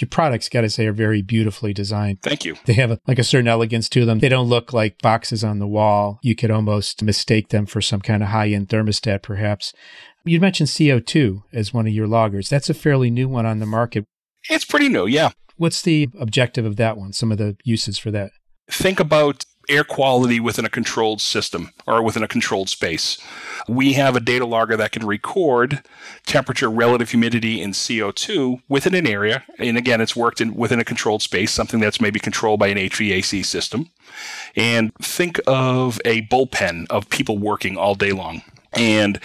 Your 0.00 0.08
products, 0.08 0.48
got 0.48 0.60
to 0.60 0.70
say, 0.70 0.86
are 0.86 0.92
very 0.92 1.22
beautifully 1.22 1.72
designed. 1.74 2.22
Thank 2.22 2.44
you. 2.44 2.54
They 2.66 2.74
have 2.74 2.92
a, 2.92 3.00
like 3.08 3.18
a 3.18 3.24
certain 3.24 3.48
elegance 3.48 3.88
to 3.90 4.04
them. 4.04 4.20
They 4.20 4.28
don't 4.28 4.48
look 4.48 4.72
like 4.72 5.02
boxes 5.02 5.42
on 5.42 5.58
the 5.58 5.66
wall. 5.66 6.20
You 6.22 6.36
could 6.36 6.52
almost 6.52 7.02
mistake 7.02 7.48
them 7.48 7.66
for 7.66 7.80
some 7.80 8.00
kind 8.00 8.22
of 8.22 8.28
high 8.28 8.50
end 8.50 8.68
thermostat, 8.68 9.22
perhaps. 9.22 9.72
You 10.24 10.40
mentioned 10.40 10.68
CO2 10.68 11.42
as 11.52 11.74
one 11.74 11.88
of 11.88 11.92
your 11.92 12.06
loggers. 12.06 12.48
That's 12.48 12.70
a 12.70 12.74
fairly 12.74 13.10
new 13.10 13.28
one 13.28 13.44
on 13.44 13.58
the 13.58 13.66
market. 13.66 14.06
It's 14.48 14.64
pretty 14.64 14.88
new, 14.88 15.06
yeah. 15.06 15.30
What's 15.56 15.82
the 15.82 16.08
objective 16.18 16.64
of 16.64 16.76
that 16.76 16.96
one? 16.96 17.12
Some 17.12 17.32
of 17.32 17.38
the 17.38 17.56
uses 17.64 17.98
for 17.98 18.10
that? 18.12 18.30
Think 18.70 19.00
about 19.00 19.44
air 19.68 19.84
quality 19.84 20.40
within 20.40 20.64
a 20.64 20.70
controlled 20.70 21.20
system 21.20 21.70
or 21.86 22.02
within 22.02 22.22
a 22.22 22.28
controlled 22.28 22.70
space. 22.70 23.18
We 23.68 23.92
have 23.94 24.16
a 24.16 24.20
data 24.20 24.46
logger 24.46 24.76
that 24.78 24.92
can 24.92 25.06
record 25.06 25.82
temperature, 26.24 26.70
relative 26.70 27.10
humidity, 27.10 27.60
and 27.60 27.74
CO2 27.74 28.62
within 28.68 28.94
an 28.94 29.06
area. 29.06 29.44
And 29.58 29.76
again, 29.76 30.00
it's 30.00 30.16
worked 30.16 30.40
in 30.40 30.54
within 30.54 30.80
a 30.80 30.84
controlled 30.84 31.22
space, 31.22 31.50
something 31.50 31.80
that's 31.80 32.00
maybe 32.00 32.18
controlled 32.18 32.60
by 32.60 32.68
an 32.68 32.78
HVAC 32.78 33.44
system. 33.44 33.90
And 34.56 34.94
think 34.96 35.38
of 35.46 36.00
a 36.04 36.22
bullpen 36.22 36.86
of 36.88 37.10
people 37.10 37.36
working 37.36 37.76
all 37.76 37.94
day 37.94 38.12
long. 38.12 38.42
And 38.72 39.20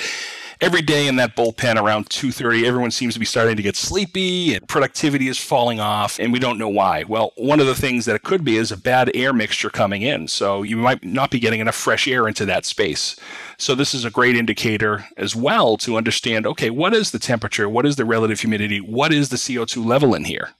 every 0.63 0.81
day 0.81 1.09
in 1.09 1.17
that 1.17 1.35
bullpen 1.35 1.75
around 1.75 2.07
2.30 2.07 2.63
everyone 2.63 2.89
seems 2.89 3.13
to 3.13 3.19
be 3.19 3.25
starting 3.25 3.57
to 3.57 3.61
get 3.61 3.75
sleepy 3.75 4.55
and 4.55 4.65
productivity 4.65 5.27
is 5.27 5.37
falling 5.37 5.81
off 5.81 6.17
and 6.21 6.31
we 6.31 6.39
don't 6.39 6.57
know 6.57 6.69
why. 6.69 7.03
Well 7.03 7.33
one 7.35 7.59
of 7.59 7.67
the 7.67 7.75
things 7.75 8.05
that 8.05 8.15
it 8.15 8.23
could 8.23 8.45
be 8.45 8.55
is 8.55 8.71
a 8.71 8.77
bad 8.77 9.11
air 9.13 9.33
mixture 9.33 9.69
coming 9.69 10.03
in 10.03 10.29
so 10.29 10.63
you 10.63 10.77
might 10.77 11.03
not 11.03 11.31
be 11.31 11.39
getting 11.41 11.59
enough 11.59 11.75
fresh 11.75 12.07
air 12.07 12.29
into 12.29 12.45
that 12.45 12.63
space. 12.63 13.17
So 13.57 13.75
this 13.75 13.93
is 13.93 14.05
a 14.05 14.09
great 14.09 14.37
indicator 14.37 15.05
as 15.17 15.35
well 15.35 15.75
to 15.79 15.97
understand 15.97 16.47
okay 16.47 16.69
what 16.69 16.93
is 16.93 17.11
the 17.11 17.19
temperature? 17.19 17.67
What 17.67 17.85
is 17.85 17.97
the 17.97 18.05
relative 18.05 18.39
humidity? 18.39 18.79
What 18.79 19.11
is 19.11 19.27
the 19.27 19.35
co2 19.35 19.85
level 19.85 20.15
in 20.15 20.23
here? 20.23 20.51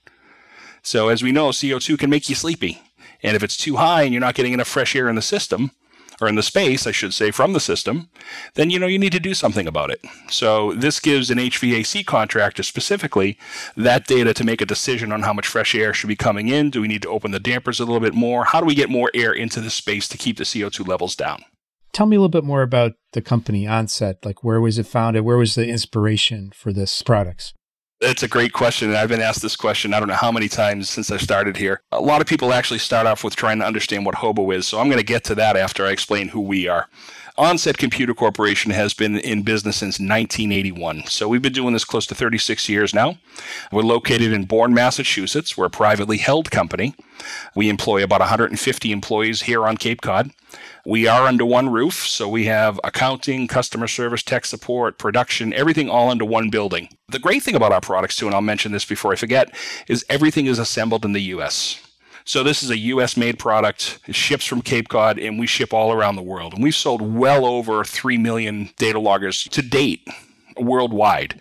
So 0.82 1.08
as 1.08 1.22
we 1.22 1.32
know 1.32 1.48
co2 1.48 1.98
can 1.98 2.10
make 2.10 2.28
you 2.28 2.34
sleepy 2.34 2.82
and 3.22 3.34
if 3.34 3.42
it's 3.42 3.56
too 3.56 3.76
high 3.76 4.02
and 4.02 4.12
you're 4.12 4.20
not 4.20 4.34
getting 4.34 4.52
enough 4.52 4.68
fresh 4.68 4.94
air 4.94 5.08
in 5.08 5.16
the 5.16 5.22
system 5.22 5.70
or 6.20 6.28
in 6.28 6.34
the 6.34 6.42
space, 6.42 6.86
I 6.86 6.92
should 6.92 7.14
say, 7.14 7.30
from 7.30 7.52
the 7.52 7.60
system, 7.60 8.08
then 8.54 8.70
you 8.70 8.78
know 8.78 8.86
you 8.86 8.98
need 8.98 9.12
to 9.12 9.20
do 9.20 9.34
something 9.34 9.66
about 9.66 9.90
it. 9.90 10.00
So 10.28 10.72
this 10.74 11.00
gives 11.00 11.30
an 11.30 11.38
HVAC 11.38 12.06
contractor 12.06 12.62
specifically 12.62 13.38
that 13.76 14.06
data 14.06 14.34
to 14.34 14.44
make 14.44 14.60
a 14.60 14.66
decision 14.66 15.12
on 15.12 15.22
how 15.22 15.32
much 15.32 15.46
fresh 15.46 15.74
air 15.74 15.92
should 15.92 16.08
be 16.08 16.16
coming 16.16 16.48
in. 16.48 16.70
Do 16.70 16.80
we 16.80 16.88
need 16.88 17.02
to 17.02 17.08
open 17.08 17.30
the 17.30 17.40
dampers 17.40 17.80
a 17.80 17.84
little 17.84 18.00
bit 18.00 18.14
more? 18.14 18.44
How 18.44 18.60
do 18.60 18.66
we 18.66 18.74
get 18.74 18.90
more 18.90 19.10
air 19.14 19.32
into 19.32 19.60
the 19.60 19.70
space 19.70 20.08
to 20.08 20.18
keep 20.18 20.38
the 20.38 20.44
CO2 20.44 20.86
levels 20.86 21.16
down? 21.16 21.44
Tell 21.92 22.06
me 22.06 22.16
a 22.16 22.18
little 22.18 22.28
bit 22.28 22.44
more 22.44 22.62
about 22.62 22.92
the 23.12 23.22
company 23.22 23.68
Onset. 23.68 24.24
Like, 24.24 24.42
where 24.42 24.60
was 24.60 24.78
it 24.78 24.86
founded? 24.86 25.24
Where 25.24 25.36
was 25.36 25.54
the 25.54 25.68
inspiration 25.68 26.50
for 26.52 26.72
this 26.72 27.02
products? 27.02 27.54
It's 28.06 28.22
a 28.22 28.28
great 28.28 28.52
question. 28.52 28.90
And 28.90 28.98
I've 28.98 29.08
been 29.08 29.22
asked 29.22 29.40
this 29.40 29.56
question, 29.56 29.94
I 29.94 29.98
don't 29.98 30.08
know 30.08 30.14
how 30.14 30.30
many 30.30 30.48
times 30.48 30.90
since 30.90 31.10
I 31.10 31.16
started 31.16 31.56
here. 31.56 31.80
A 31.90 32.00
lot 32.00 32.20
of 32.20 32.26
people 32.26 32.52
actually 32.52 32.78
start 32.78 33.06
off 33.06 33.24
with 33.24 33.34
trying 33.34 33.58
to 33.60 33.64
understand 33.64 34.04
what 34.04 34.14
Hobo 34.14 34.50
is. 34.50 34.66
So 34.66 34.78
I'm 34.78 34.88
going 34.88 34.98
to 34.98 35.04
get 35.04 35.24
to 35.24 35.34
that 35.36 35.56
after 35.56 35.86
I 35.86 35.90
explain 35.90 36.28
who 36.28 36.40
we 36.40 36.68
are. 36.68 36.88
Onset 37.36 37.78
Computer 37.78 38.14
Corporation 38.14 38.70
has 38.70 38.94
been 38.94 39.18
in 39.18 39.42
business 39.42 39.78
since 39.78 39.94
1981. 39.98 41.06
So 41.06 41.26
we've 41.26 41.42
been 41.42 41.52
doing 41.52 41.72
this 41.72 41.84
close 41.84 42.06
to 42.06 42.14
36 42.14 42.68
years 42.68 42.94
now. 42.94 43.18
We're 43.72 43.82
located 43.82 44.32
in 44.32 44.44
Bourne, 44.44 44.72
Massachusetts. 44.72 45.56
We're 45.56 45.66
a 45.66 45.70
privately 45.70 46.18
held 46.18 46.52
company. 46.52 46.94
We 47.56 47.68
employ 47.68 48.04
about 48.04 48.20
150 48.20 48.92
employees 48.92 49.42
here 49.42 49.66
on 49.66 49.78
Cape 49.78 50.00
Cod. 50.00 50.30
We 50.86 51.08
are 51.08 51.26
under 51.26 51.44
one 51.44 51.70
roof, 51.70 52.06
so 52.06 52.28
we 52.28 52.44
have 52.44 52.78
accounting, 52.84 53.48
customer 53.48 53.88
service, 53.88 54.22
tech 54.22 54.44
support, 54.44 54.98
production, 54.98 55.52
everything 55.54 55.90
all 55.90 56.10
under 56.10 56.24
one 56.24 56.50
building. 56.50 56.88
The 57.08 57.18
great 57.18 57.42
thing 57.42 57.56
about 57.56 57.72
our 57.72 57.80
products, 57.80 58.14
too, 58.14 58.26
and 58.26 58.34
I'll 58.34 58.42
mention 58.42 58.70
this 58.70 58.84
before 58.84 59.12
I 59.12 59.16
forget, 59.16 59.52
is 59.88 60.04
everything 60.08 60.46
is 60.46 60.60
assembled 60.60 61.04
in 61.04 61.14
the 61.14 61.22
US. 61.22 61.80
So 62.24 62.42
this 62.42 62.62
is 62.62 62.70
a 62.70 62.78
US 62.78 63.16
made 63.16 63.38
product. 63.38 63.98
It 64.06 64.14
ships 64.14 64.44
from 64.44 64.62
Cape 64.62 64.88
Cod 64.88 65.18
and 65.18 65.38
we 65.38 65.46
ship 65.46 65.72
all 65.74 65.92
around 65.92 66.16
the 66.16 66.22
world. 66.22 66.54
And 66.54 66.62
we've 66.62 66.74
sold 66.74 67.02
well 67.02 67.44
over 67.44 67.84
3 67.84 68.18
million 68.18 68.70
data 68.78 68.98
loggers 68.98 69.44
to 69.44 69.62
date 69.62 70.06
worldwide. 70.56 71.38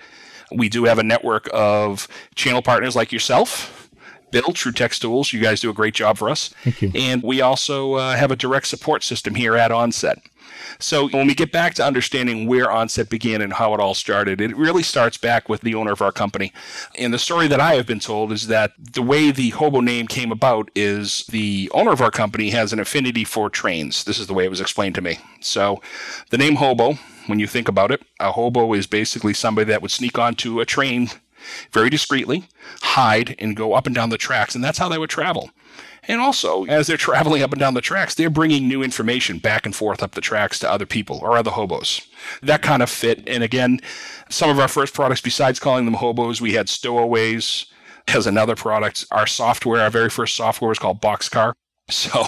We 0.52 0.70
do 0.70 0.84
have 0.84 1.00
a 1.00 1.04
network 1.04 1.50
of 1.54 2.08
channel 2.36 2.62
partners 2.62 2.96
like 2.96 3.12
yourself. 3.12 3.90
Bill, 4.32 4.52
True 4.52 4.72
Tech 4.72 4.92
Tools, 4.94 5.32
you 5.32 5.40
guys 5.40 5.62
do 5.62 5.70
a 5.70 5.74
great 5.74 5.94
job 5.94 6.18
for 6.18 6.28
us. 6.28 6.50
Thank 6.64 6.82
you. 6.82 6.92
And 6.96 7.22
we 7.22 7.42
also 7.42 7.94
uh, 7.94 8.16
have 8.16 8.32
a 8.32 8.36
direct 8.36 8.68
support 8.68 9.04
system 9.04 9.36
here 9.36 9.56
at 9.56 9.72
Onset. 9.72 10.20
So 10.80 11.10
when 11.10 11.28
we 11.28 11.36
get 11.36 11.52
back 11.52 11.74
to 11.76 11.86
understanding 11.86 12.48
where 12.48 12.72
Onset 12.72 13.10
began 13.10 13.42
and 13.42 13.54
how 13.54 13.74
it 13.74 13.80
all 13.80 13.94
started, 13.94 14.42
it 14.42 14.56
really 14.56 14.84
starts 14.84 15.18
back 15.18 15.50
with 15.50 15.62
the 15.62 15.76
owner 15.76 15.92
of 15.92 16.02
our 16.02 16.12
company. 16.12 16.52
And 16.98 17.14
the 17.14 17.20
story 17.20 17.48
that 17.48 17.60
I 17.60 17.76
have 17.76 17.86
been 17.86 18.00
told 18.00 18.32
is 18.32 18.48
that 18.48 18.74
the 18.78 19.02
way 19.02 19.32
the 19.32 19.50
Hobo 19.50 19.82
name 19.82 20.08
came 20.08 20.32
about 20.32 20.70
is 20.76 21.26
the 21.28 21.70
owner 21.74 21.92
of 21.92 22.02
our 22.02 22.12
company 22.12 22.50
has 22.52 22.74
an 22.74 22.80
affinity 22.80 23.24
for 23.24 23.50
trains. 23.50 24.04
This 24.04 24.20
is 24.20 24.28
the 24.28 24.34
way 24.34 24.46
it 24.46 24.50
was 24.50 24.62
explained 24.62 24.96
to 24.96 25.02
me. 25.02 25.20
So 25.42 25.82
the 26.30 26.38
name 26.38 26.56
Hobo, 26.56 26.98
when 27.28 27.40
you 27.40 27.48
think 27.48 27.68
about 27.68 27.92
it, 27.92 28.02
a 28.20 28.32
hobo 28.32 28.74
is 28.74 28.88
basically 28.88 29.34
somebody 29.34 29.66
that 29.66 29.82
would 29.82 29.92
sneak 29.92 30.18
onto 30.18 30.60
a 30.60 30.66
train 30.66 31.10
very 31.72 31.90
discreetly, 31.90 32.46
hide, 32.82 33.36
and 33.40 33.56
go 33.56 33.74
up 33.74 33.86
and 33.86 33.96
down 33.96 34.10
the 34.10 34.18
tracks. 34.18 34.56
And 34.56 34.64
that's 34.64 34.78
how 34.78 34.90
they 34.90 34.98
would 34.98 35.10
travel. 35.10 35.52
And 36.08 36.20
also, 36.20 36.66
as 36.66 36.88
they're 36.88 36.98
traveling 36.98 37.42
up 37.42 37.52
and 37.52 37.60
down 37.60 37.74
the 37.74 37.82
tracks, 37.82 38.16
they're 38.16 38.30
bringing 38.30 38.68
new 38.68 38.84
information 38.84 39.38
back 39.38 39.66
and 39.66 39.76
forth 39.76 40.04
up 40.04 40.12
the 40.12 40.22
tracks 40.22 40.60
to 40.60 40.72
other 40.72 40.86
people 40.86 41.20
or 41.22 41.38
other 41.38 41.52
hobos. 41.52 42.02
That 42.42 42.62
kind 42.62 42.84
of 42.84 42.90
fit. 42.90 43.28
And 43.28 43.44
again, 43.44 43.80
some 44.30 44.50
of 44.50 44.60
our 44.60 44.68
first 44.68 44.94
products, 44.94 45.22
besides 45.22 45.60
calling 45.60 45.86
them 45.86 45.96
hobos, 45.96 46.42
we 46.42 46.54
had 46.54 46.68
stowaways 46.70 47.68
as 48.08 48.28
another 48.28 48.56
product. 48.56 49.06
Our 49.12 49.28
software, 49.28 49.82
our 49.82 49.90
very 49.90 50.10
first 50.10 50.36
software 50.36 50.70
was 50.70 50.80
called 50.80 51.02
Boxcar. 51.02 51.54
So 51.90 52.26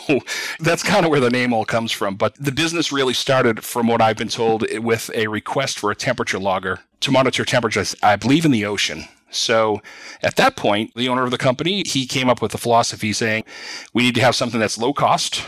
that's 0.60 0.84
kind 0.84 1.06
of 1.06 1.12
where 1.12 1.22
the 1.22 1.30
name 1.30 1.54
all 1.54 1.64
comes 1.64 1.92
from. 1.94 2.18
But 2.18 2.36
the 2.36 2.52
business 2.52 2.92
really 2.92 3.14
started, 3.14 3.64
from 3.64 3.88
what 3.88 4.02
I've 4.02 4.18
been 4.18 4.28
told, 4.28 4.66
with 4.80 5.10
a 5.16 5.28
request 5.28 5.80
for 5.80 5.90
a 5.90 5.96
temperature 5.96 6.38
logger 6.38 6.80
to 7.00 7.10
monitor 7.10 7.46
temperatures, 7.46 7.96
I 8.04 8.18
believe, 8.18 8.44
in 8.44 8.52
the 8.52 8.66
ocean. 8.66 9.06
So 9.36 9.82
at 10.22 10.36
that 10.36 10.56
point, 10.56 10.94
the 10.96 11.10
owner 11.10 11.24
of 11.24 11.32
the 11.32 11.38
company, 11.38 11.84
he 11.86 12.06
came 12.06 12.30
up 12.30 12.42
with 12.42 12.54
a 12.54 12.58
philosophy 12.58 13.14
saying, 13.14 13.44
we 13.94 14.04
need 14.04 14.16
to 14.16 14.22
have 14.22 14.36
something 14.36 14.60
that's 14.60 14.78
low 14.78 14.94
cost. 14.94 15.44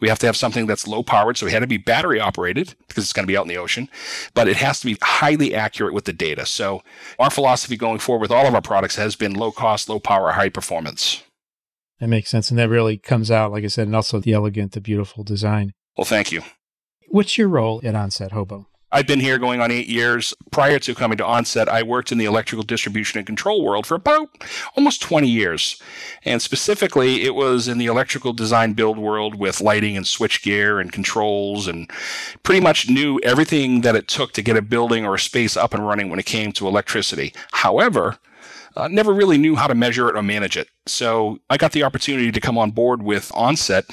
We 0.00 0.08
have 0.08 0.20
to 0.20 0.26
have 0.26 0.36
something 0.36 0.66
that's 0.66 0.86
low 0.86 1.02
powered. 1.02 1.36
So 1.36 1.46
it 1.46 1.52
had 1.52 1.60
to 1.60 1.66
be 1.66 1.76
battery 1.76 2.20
operated 2.20 2.74
because 2.86 3.04
it's 3.04 3.12
going 3.12 3.24
to 3.24 3.30
be 3.30 3.36
out 3.36 3.42
in 3.42 3.48
the 3.48 3.56
ocean, 3.56 3.88
but 4.32 4.46
it 4.46 4.56
has 4.56 4.78
to 4.80 4.86
be 4.86 4.96
highly 5.02 5.54
accurate 5.54 5.92
with 5.92 6.04
the 6.04 6.12
data. 6.12 6.46
So 6.46 6.82
our 7.18 7.30
philosophy 7.30 7.76
going 7.76 7.98
forward 7.98 8.22
with 8.22 8.30
all 8.30 8.46
of 8.46 8.54
our 8.54 8.62
products 8.62 8.96
has 8.96 9.16
been 9.16 9.34
low 9.34 9.50
cost, 9.50 9.88
low 9.88 9.98
power, 9.98 10.30
high 10.32 10.50
performance. 10.50 11.22
That 11.98 12.06
makes 12.06 12.30
sense. 12.30 12.48
And 12.50 12.58
that 12.60 12.68
really 12.68 12.96
comes 12.96 13.28
out, 13.28 13.50
like 13.50 13.64
I 13.64 13.68
said, 13.68 13.88
and 13.88 13.96
also 13.96 14.20
the 14.20 14.32
elegant, 14.32 14.70
the 14.70 14.80
beautiful 14.80 15.24
design. 15.24 15.72
Well, 15.96 16.04
thank 16.04 16.30
you. 16.30 16.42
What's 17.08 17.36
your 17.36 17.48
role 17.48 17.80
at 17.82 17.96
Onset 17.96 18.30
Hobo? 18.30 18.67
I've 18.90 19.06
been 19.06 19.20
here 19.20 19.38
going 19.38 19.60
on 19.60 19.70
eight 19.70 19.86
years. 19.86 20.32
Prior 20.50 20.78
to 20.78 20.94
coming 20.94 21.18
to 21.18 21.26
Onset, 21.26 21.68
I 21.68 21.82
worked 21.82 22.10
in 22.10 22.16
the 22.16 22.24
electrical 22.24 22.62
distribution 22.62 23.18
and 23.18 23.26
control 23.26 23.62
world 23.62 23.86
for 23.86 23.96
about 23.96 24.30
almost 24.76 25.02
20 25.02 25.28
years. 25.28 25.82
And 26.24 26.40
specifically, 26.40 27.24
it 27.24 27.34
was 27.34 27.68
in 27.68 27.76
the 27.76 27.84
electrical 27.84 28.32
design 28.32 28.72
build 28.72 28.96
world 28.96 29.34
with 29.34 29.60
lighting 29.60 29.94
and 29.94 30.06
switchgear 30.06 30.80
and 30.80 30.90
controls 30.90 31.68
and 31.68 31.90
pretty 32.42 32.60
much 32.60 32.88
knew 32.88 33.20
everything 33.22 33.82
that 33.82 33.94
it 33.94 34.08
took 34.08 34.32
to 34.32 34.42
get 34.42 34.56
a 34.56 34.62
building 34.62 35.04
or 35.04 35.16
a 35.16 35.20
space 35.20 35.54
up 35.54 35.74
and 35.74 35.86
running 35.86 36.08
when 36.08 36.18
it 36.18 36.26
came 36.26 36.50
to 36.52 36.66
electricity. 36.66 37.34
However, 37.52 38.18
uh, 38.76 38.88
never 38.88 39.12
really 39.12 39.38
knew 39.38 39.56
how 39.56 39.66
to 39.66 39.74
measure 39.74 40.08
it 40.08 40.16
or 40.16 40.22
manage 40.22 40.56
it. 40.56 40.68
So 40.86 41.38
I 41.50 41.56
got 41.56 41.72
the 41.72 41.82
opportunity 41.82 42.32
to 42.32 42.40
come 42.40 42.58
on 42.58 42.70
board 42.70 43.02
with 43.02 43.30
Onset 43.34 43.86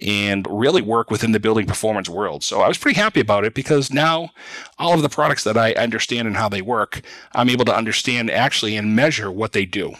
and 0.00 0.46
really 0.48 0.82
work 0.82 1.10
within 1.10 1.32
the 1.32 1.40
building 1.40 1.66
performance 1.66 2.08
world. 2.08 2.42
So 2.42 2.60
I 2.62 2.68
was 2.68 2.78
pretty 2.78 2.98
happy 2.98 3.20
about 3.20 3.44
it 3.44 3.54
because 3.54 3.92
now 3.92 4.30
all 4.78 4.94
of 4.94 5.02
the 5.02 5.08
products 5.08 5.44
that 5.44 5.56
I 5.56 5.72
understand 5.72 6.26
and 6.26 6.36
how 6.36 6.48
they 6.48 6.62
work, 6.62 7.02
I'm 7.34 7.50
able 7.50 7.64
to 7.66 7.76
understand 7.76 8.30
actually 8.30 8.76
and 8.76 8.96
measure 8.96 9.30
what 9.30 9.52
they 9.52 9.66
do. 9.66 9.94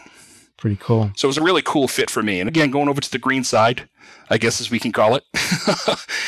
Pretty 0.57 0.77
cool. 0.77 1.13
So 1.17 1.27
it 1.27 1.31
was 1.31 1.39
a 1.39 1.43
really 1.43 1.63
cool 1.63 1.89
fit 1.89 2.11
for 2.11 2.23
me. 2.23 2.41
And 2.41 2.49
again, 2.49 2.71
going 2.71 2.89
over 2.89 3.01
to 3.01 3.11
the 3.11 3.19
green 3.19 3.45
side, 3.45 3.89
I 4.29 4.39
guess 4.39 4.61
as 4.61 4.71
we 4.71 4.79
can 4.79 4.93
call 4.93 5.17
it, 5.17 5.25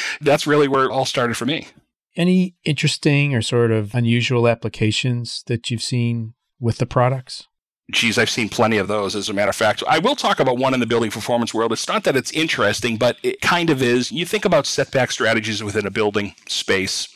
that's 0.21 0.47
really 0.47 0.69
where 0.69 0.85
it 0.85 0.91
all 0.91 1.05
started 1.05 1.37
for 1.37 1.45
me. 1.45 1.69
Any 2.17 2.57
interesting 2.65 3.35
or 3.35 3.43
sort 3.43 3.71
of 3.71 3.95
unusual 3.95 4.49
applications 4.49 5.43
that 5.47 5.71
you've 5.71 5.83
seen 5.83 6.35
with 6.61 6.79
the 6.79 6.87
products? 6.87 7.49
Geez, 7.93 8.17
I've 8.17 8.31
seen 8.31 8.49
plenty 8.49 8.79
of 8.79 8.89
those, 8.89 9.15
as 9.15 9.29
a 9.29 9.35
matter 9.35 9.51
of 9.51 9.57
fact. 9.57 9.83
I 9.87 9.99
will 9.99 10.17
talk 10.17 10.41
about 10.41 10.57
one 10.57 10.73
in 10.73 10.81
the 10.81 10.87
building 10.87 11.11
performance 11.11 11.53
world. 11.53 11.73
It's 11.73 11.87
not 11.87 12.05
that 12.05 12.17
it's 12.17 12.33
interesting, 12.33 12.97
but 12.97 13.19
it 13.23 13.43
kind 13.43 13.69
of 13.69 13.83
is. 13.83 14.11
You 14.11 14.25
think 14.25 14.47
about 14.47 14.65
setback 14.65 15.13
strategies 15.13 15.63
within 15.63 15.87
a 15.87 15.91
building 15.91 16.35
space. 16.49 17.09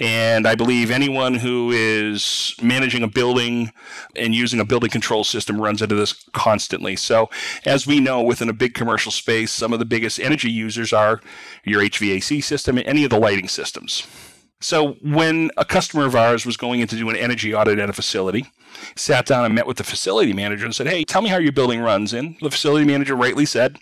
And 0.00 0.46
I 0.46 0.56
believe 0.56 0.90
anyone 0.90 1.34
who 1.34 1.70
is 1.70 2.54
managing 2.60 3.04
a 3.04 3.08
building 3.08 3.72
and 4.16 4.34
using 4.34 4.58
a 4.58 4.64
building 4.64 4.90
control 4.90 5.22
system 5.22 5.60
runs 5.60 5.82
into 5.82 5.94
this 5.94 6.12
constantly. 6.32 6.96
So, 6.96 7.30
as 7.64 7.86
we 7.86 8.00
know, 8.00 8.20
within 8.20 8.48
a 8.48 8.52
big 8.52 8.74
commercial 8.74 9.12
space, 9.12 9.52
some 9.52 9.72
of 9.72 9.78
the 9.78 9.84
biggest 9.84 10.18
energy 10.18 10.50
users 10.50 10.92
are 10.92 11.20
your 11.64 11.80
HVAC 11.80 12.42
system 12.42 12.76
and 12.76 12.86
any 12.86 13.04
of 13.04 13.10
the 13.10 13.20
lighting 13.20 13.48
systems. 13.48 14.06
So, 14.60 14.94
when 15.02 15.50
a 15.56 15.64
customer 15.64 16.06
of 16.06 16.14
ours 16.14 16.46
was 16.46 16.56
going 16.56 16.80
in 16.80 16.88
to 16.88 16.96
do 16.96 17.10
an 17.10 17.16
energy 17.16 17.54
audit 17.54 17.78
at 17.78 17.90
a 17.90 17.92
facility, 17.92 18.46
sat 18.96 19.26
down 19.26 19.44
and 19.44 19.54
met 19.54 19.66
with 19.66 19.76
the 19.76 19.84
facility 19.84 20.32
manager 20.32 20.64
and 20.64 20.74
said, 20.74 20.86
Hey, 20.86 21.04
tell 21.04 21.22
me 21.22 21.28
how 21.28 21.36
your 21.38 21.52
building 21.52 21.80
runs. 21.80 22.12
And 22.12 22.36
the 22.40 22.50
facility 22.50 22.86
manager 22.86 23.14
rightly 23.14 23.44
said, 23.44 23.78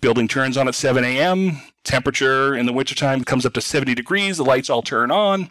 Building 0.00 0.28
turns 0.28 0.56
on 0.56 0.68
at 0.68 0.74
7 0.74 1.04
a.m., 1.04 1.62
temperature 1.84 2.54
in 2.54 2.66
the 2.66 2.72
wintertime 2.72 3.24
comes 3.24 3.46
up 3.46 3.54
to 3.54 3.60
70 3.60 3.94
degrees, 3.94 4.36
the 4.36 4.44
lights 4.44 4.68
all 4.68 4.82
turn 4.82 5.10
on. 5.10 5.48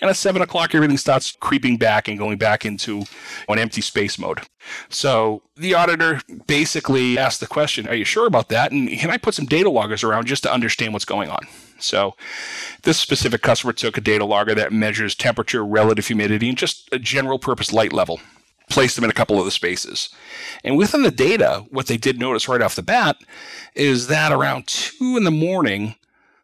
And 0.00 0.10
at 0.10 0.16
7 0.16 0.42
o'clock, 0.42 0.74
everything 0.74 0.96
starts 0.96 1.36
creeping 1.38 1.76
back 1.76 2.08
and 2.08 2.18
going 2.18 2.36
back 2.36 2.64
into 2.64 3.04
an 3.48 3.58
empty 3.58 3.80
space 3.80 4.18
mode. 4.18 4.40
So 4.88 5.42
the 5.56 5.74
auditor 5.74 6.20
basically 6.46 7.16
asked 7.16 7.40
the 7.40 7.46
question, 7.46 7.86
Are 7.86 7.94
you 7.94 8.04
sure 8.04 8.26
about 8.26 8.48
that? 8.48 8.72
And 8.72 8.88
can 8.88 9.10
I 9.10 9.18
put 9.18 9.34
some 9.34 9.46
data 9.46 9.70
loggers 9.70 10.02
around 10.02 10.26
just 10.26 10.42
to 10.42 10.52
understand 10.52 10.92
what's 10.92 11.04
going 11.04 11.30
on? 11.30 11.46
So 11.78 12.14
this 12.82 12.98
specific 12.98 13.42
customer 13.42 13.72
took 13.72 13.96
a 13.96 14.00
data 14.00 14.24
logger 14.24 14.54
that 14.54 14.72
measures 14.72 15.14
temperature, 15.14 15.64
relative 15.64 16.06
humidity, 16.06 16.48
and 16.48 16.58
just 16.58 16.88
a 16.92 16.98
general 16.98 17.38
purpose 17.38 17.72
light 17.72 17.92
level 17.92 18.20
placed 18.70 18.96
them 18.96 19.04
in 19.04 19.10
a 19.10 19.14
couple 19.14 19.38
of 19.38 19.44
the 19.44 19.50
spaces. 19.50 20.08
And 20.62 20.76
within 20.76 21.02
the 21.02 21.10
data, 21.10 21.64
what 21.70 21.86
they 21.86 21.96
did 21.96 22.18
notice 22.18 22.48
right 22.48 22.62
off 22.62 22.76
the 22.76 22.82
bat 22.82 23.16
is 23.74 24.06
that 24.06 24.32
around 24.32 24.66
two 24.66 25.16
in 25.16 25.24
the 25.24 25.30
morning, 25.30 25.96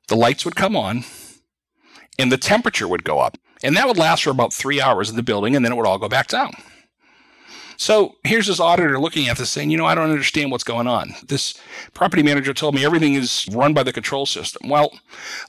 the 0.09 0.17
lights 0.17 0.45
would 0.45 0.57
come 0.57 0.77
on 0.77 1.05
and 2.19 2.31
the 2.31 2.37
temperature 2.37 2.87
would 2.87 3.05
go 3.05 3.19
up. 3.19 3.39
And 3.63 3.77
that 3.77 3.87
would 3.87 3.99
last 3.99 4.25
for 4.25 4.31
about 4.31 4.53
three 4.53 4.81
hours 4.81 5.11
in 5.11 5.17
the 5.17 5.23
building 5.23 5.57
and 5.57 5.65
then 5.65 5.73
it 5.73 5.77
would 5.77 5.87
all 5.87 5.99
go 5.99 6.09
back 6.09 6.29
down. 6.29 6.53
So 7.81 8.17
here's 8.25 8.47
this 8.47 8.61
auditor 8.61 9.01
looking 9.01 9.29
at 9.29 9.39
this 9.39 9.49
saying, 9.49 9.71
you 9.71 9.79
know, 9.79 9.87
I 9.87 9.95
don't 9.95 10.11
understand 10.11 10.51
what's 10.51 10.65
going 10.65 10.87
on. 10.87 11.15
This 11.27 11.55
property 11.95 12.23
manager 12.23 12.53
told 12.53 12.75
me 12.75 12.85
everything 12.85 13.15
is 13.15 13.49
run 13.53 13.73
by 13.73 13.83
the 13.83 13.91
control 13.91 14.27
system. 14.27 14.69
Well, 14.69 14.93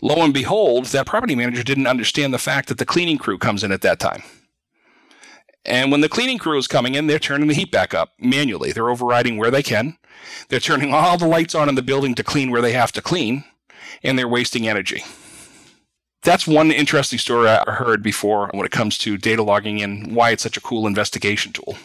lo 0.01 0.23
and 0.23 0.33
behold, 0.33 0.85
that 0.85 1.05
property 1.05 1.35
manager 1.35 1.61
didn't 1.61 1.87
understand 1.87 2.33
the 2.33 2.37
fact 2.37 2.69
that 2.69 2.77
the 2.77 2.85
cleaning 2.85 3.17
crew 3.17 3.37
comes 3.37 3.65
in 3.65 3.73
at 3.73 3.81
that 3.81 3.99
time. 3.99 4.23
And 5.65 5.91
when 5.91 5.99
the 5.99 6.07
cleaning 6.07 6.37
crew 6.37 6.57
is 6.57 6.69
coming 6.69 6.95
in, 6.95 7.07
they're 7.07 7.19
turning 7.19 7.49
the 7.49 7.53
heat 7.53 7.69
back 7.69 7.93
up 7.93 8.13
manually. 8.17 8.71
They're 8.71 8.89
overriding 8.89 9.35
where 9.35 9.51
they 9.51 9.61
can. 9.61 9.97
They're 10.47 10.61
turning 10.61 10.93
all 10.93 11.17
the 11.17 11.27
lights 11.27 11.53
on 11.53 11.67
in 11.67 11.75
the 11.75 11.81
building 11.81 12.15
to 12.15 12.23
clean 12.23 12.49
where 12.49 12.61
they 12.61 12.71
have 12.71 12.93
to 12.93 13.01
clean, 13.01 13.43
and 14.03 14.17
they're 14.17 14.25
wasting 14.25 14.69
energy. 14.69 15.03
That's 16.23 16.47
one 16.47 16.71
interesting 16.71 17.19
story 17.19 17.49
I 17.49 17.69
heard 17.69 18.01
before 18.01 18.49
when 18.53 18.65
it 18.65 18.71
comes 18.71 18.97
to 18.99 19.17
data 19.17 19.43
logging 19.43 19.81
and 19.81 20.15
why 20.15 20.29
it's 20.29 20.43
such 20.43 20.55
a 20.55 20.61
cool 20.61 20.87
investigation 20.87 21.51
tool. 21.51 21.75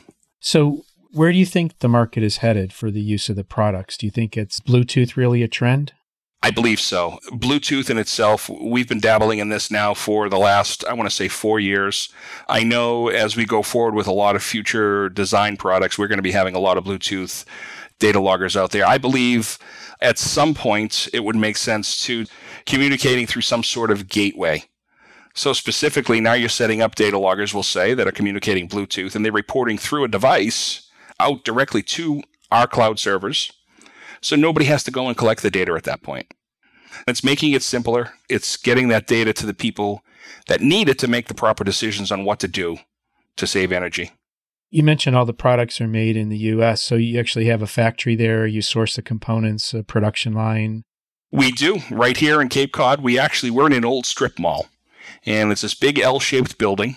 So, 0.47 0.85
where 1.11 1.33
do 1.33 1.39
you 1.39 1.45
think 1.45 1.81
the 1.81 1.89
market 1.89 2.23
is 2.23 2.37
headed 2.37 2.73
for 2.73 2.93
the 2.93 3.01
use 3.01 3.29
of 3.29 3.35
the 3.35 3.43
products? 3.43 3.97
Do 3.97 4.07
you 4.07 4.13
think 4.13 4.37
it's 4.37 4.61
Bluetooth 4.61 5.17
really 5.17 5.43
a 5.43 5.49
trend? 5.49 5.93
I 6.41 6.53
believe 6.53 6.79
so. 6.79 7.19
Bluetooth 7.33 7.91
in 7.91 7.99
itself, 7.99 8.49
we've 8.49 8.89
been 8.89 9.01
dabbling 9.01 9.41
in 9.41 9.49
this 9.49 9.73
now 9.73 9.93
for 9.93 10.29
the 10.29 10.39
last, 10.39 10.85
I 10.85 10.93
want 10.93 11.11
to 11.11 11.15
say, 11.17 11.27
four 11.27 11.59
years. 11.59 12.11
I 12.49 12.63
know 12.63 13.09
as 13.09 13.35
we 13.35 13.45
go 13.45 13.61
forward 13.61 13.97
with 13.97 14.07
a 14.07 14.13
lot 14.13 14.37
of 14.37 14.43
future 14.45 15.09
design 15.09 15.57
products, 15.57 15.99
we're 15.99 16.07
going 16.07 16.19
to 16.19 16.23
be 16.23 16.31
having 16.31 16.55
a 16.55 16.61
lot 16.61 16.79
of 16.79 16.85
Bluetooth 16.85 17.45
data 17.99 18.21
loggers 18.21 18.57
out 18.57 18.71
there. 18.71 18.87
I 18.87 18.99
believe 18.99 19.59
at 20.01 20.17
some 20.17 20.55
point 20.55 21.09
it 21.13 21.25
would 21.25 21.35
make 21.35 21.57
sense 21.57 22.01
to 22.05 22.25
communicating 22.67 23.27
through 23.27 23.43
some 23.43 23.65
sort 23.65 23.91
of 23.91 24.07
gateway. 24.07 24.63
So 25.37 25.53
specifically, 25.53 26.19
now 26.19 26.33
you're 26.33 26.49
setting 26.49 26.81
up 26.81 26.95
data 26.95 27.19
loggers, 27.19 27.53
we'll 27.53 27.63
say, 27.63 27.93
that 27.93 28.09
are 28.09 28.13
communicating 28.13 28.71
Bluetooth 28.71 29.15
and 29.15 29.23
they're 29.23 29.31
reporting 29.31 29.77
through 29.77 30.05
a 30.05 30.09
device 30.09 30.91
out 31.21 31.45
directly 31.45 31.83
to 31.83 32.23
our 32.51 32.67
cloud 32.67 32.99
servers 32.99 33.53
so 34.23 34.35
nobody 34.35 34.65
has 34.65 34.83
to 34.85 34.91
go 34.91 35.09
and 35.09 35.17
collect 35.17 35.43
the 35.43 35.51
data 35.51 35.75
at 35.75 35.85
that 35.85 36.03
point. 36.03 36.33
It's 37.07 37.23
making 37.23 37.53
it 37.53 37.63
simpler. 37.63 38.15
It's 38.31 38.57
getting 38.57 38.89
that 38.89 39.07
data 39.07 39.35
to 39.35 39.45
the 39.45 39.53
people 39.53 40.03
that 40.49 40.63
need 40.63 40.89
it 40.89 40.99
to 41.01 41.09
make 41.09 41.29
the 41.29 41.35
proper 41.35 41.65
decisions 41.65 42.11
on 42.11 42.25
what 42.25 42.41
to 42.41 42.49
do 42.49 42.79
to 43.37 43.47
save 43.47 43.73
energy. 43.73 44.13
You 44.71 44.83
mentioned 44.83 45.17
all 45.17 45.27
the 45.27 45.35
products 45.35 45.83
are 45.83 45.87
made 45.87 46.17
in 46.17 46.31
the 46.31 46.39
US, 46.39 46.83
so 46.83 46.95
you 46.95 47.21
actually 47.21 47.45
have 47.47 47.61
a 47.61 47.67
factory 47.67 48.17
there, 48.17 48.47
you 48.47 48.63
source 48.63 48.97
the 48.97 49.03
components, 49.03 49.75
a 49.75 49.83
production 49.83 50.33
line. 50.33 50.83
We 51.31 51.53
do. 51.53 51.81
Right 51.91 52.17
here 52.17 52.41
in 52.41 52.49
Cape 52.49 52.73
Cod, 52.73 53.03
we 53.03 53.19
actually 53.19 53.51
we're 53.51 53.67
in 53.67 53.75
an 53.75 53.85
old 53.85 54.07
strip 54.07 54.39
mall. 54.39 54.67
And 55.25 55.53
it's 55.53 55.63
this 55.63 55.75
big 55.75 55.99
L-shaped 55.99 56.59
building 56.59 56.97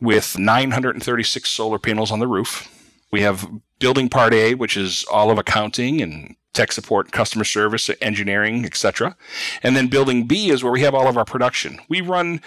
with 0.00 0.38
936 0.38 1.48
solar 1.48 1.78
panels 1.78 2.10
on 2.10 2.18
the 2.18 2.26
roof. 2.26 2.68
We 3.10 3.22
have 3.22 3.48
building 3.78 4.08
part 4.08 4.34
A, 4.34 4.54
which 4.54 4.76
is 4.76 5.04
all 5.10 5.30
of 5.30 5.38
accounting 5.38 6.00
and 6.00 6.36
tech 6.54 6.72
support, 6.72 7.12
customer 7.12 7.44
service, 7.44 7.90
engineering, 8.00 8.64
etc. 8.64 9.16
And 9.62 9.76
then 9.76 9.88
building 9.88 10.26
B 10.26 10.50
is 10.50 10.62
where 10.62 10.72
we 10.72 10.80
have 10.80 10.94
all 10.94 11.08
of 11.08 11.16
our 11.16 11.24
production. 11.24 11.80
We 11.88 12.00
run 12.00 12.40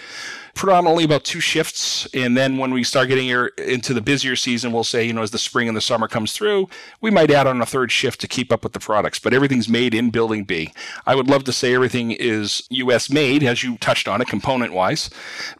predominantly 0.54 1.04
about 1.04 1.24
two 1.24 1.38
shifts, 1.40 2.08
and 2.12 2.36
then 2.36 2.58
when 2.58 2.72
we 2.72 2.82
start 2.82 3.08
getting 3.08 3.28
into 3.58 3.94
the 3.94 4.00
busier 4.00 4.34
season, 4.34 4.72
we'll 4.72 4.82
say, 4.82 5.06
you 5.06 5.12
know, 5.12 5.22
as 5.22 5.30
the 5.30 5.38
spring 5.38 5.68
and 5.68 5.76
the 5.76 5.80
summer 5.80 6.08
comes 6.08 6.32
through, 6.32 6.68
we 7.00 7.10
might 7.10 7.30
add 7.30 7.46
on 7.46 7.60
a 7.60 7.66
third 7.66 7.92
shift 7.92 8.20
to 8.22 8.28
keep 8.28 8.52
up 8.52 8.64
with 8.64 8.72
the 8.72 8.80
products. 8.80 9.20
But 9.20 9.32
everything's 9.32 9.68
made 9.68 9.94
in 9.94 10.10
building 10.10 10.44
B. 10.44 10.72
I 11.06 11.14
would 11.14 11.28
love 11.28 11.44
to 11.44 11.52
say 11.52 11.74
everything 11.74 12.10
is 12.10 12.66
U.S. 12.70 13.08
made, 13.08 13.44
as 13.44 13.62
you 13.62 13.78
touched 13.78 14.08
on 14.08 14.20
it, 14.20 14.26
component 14.26 14.72
wise, 14.72 15.10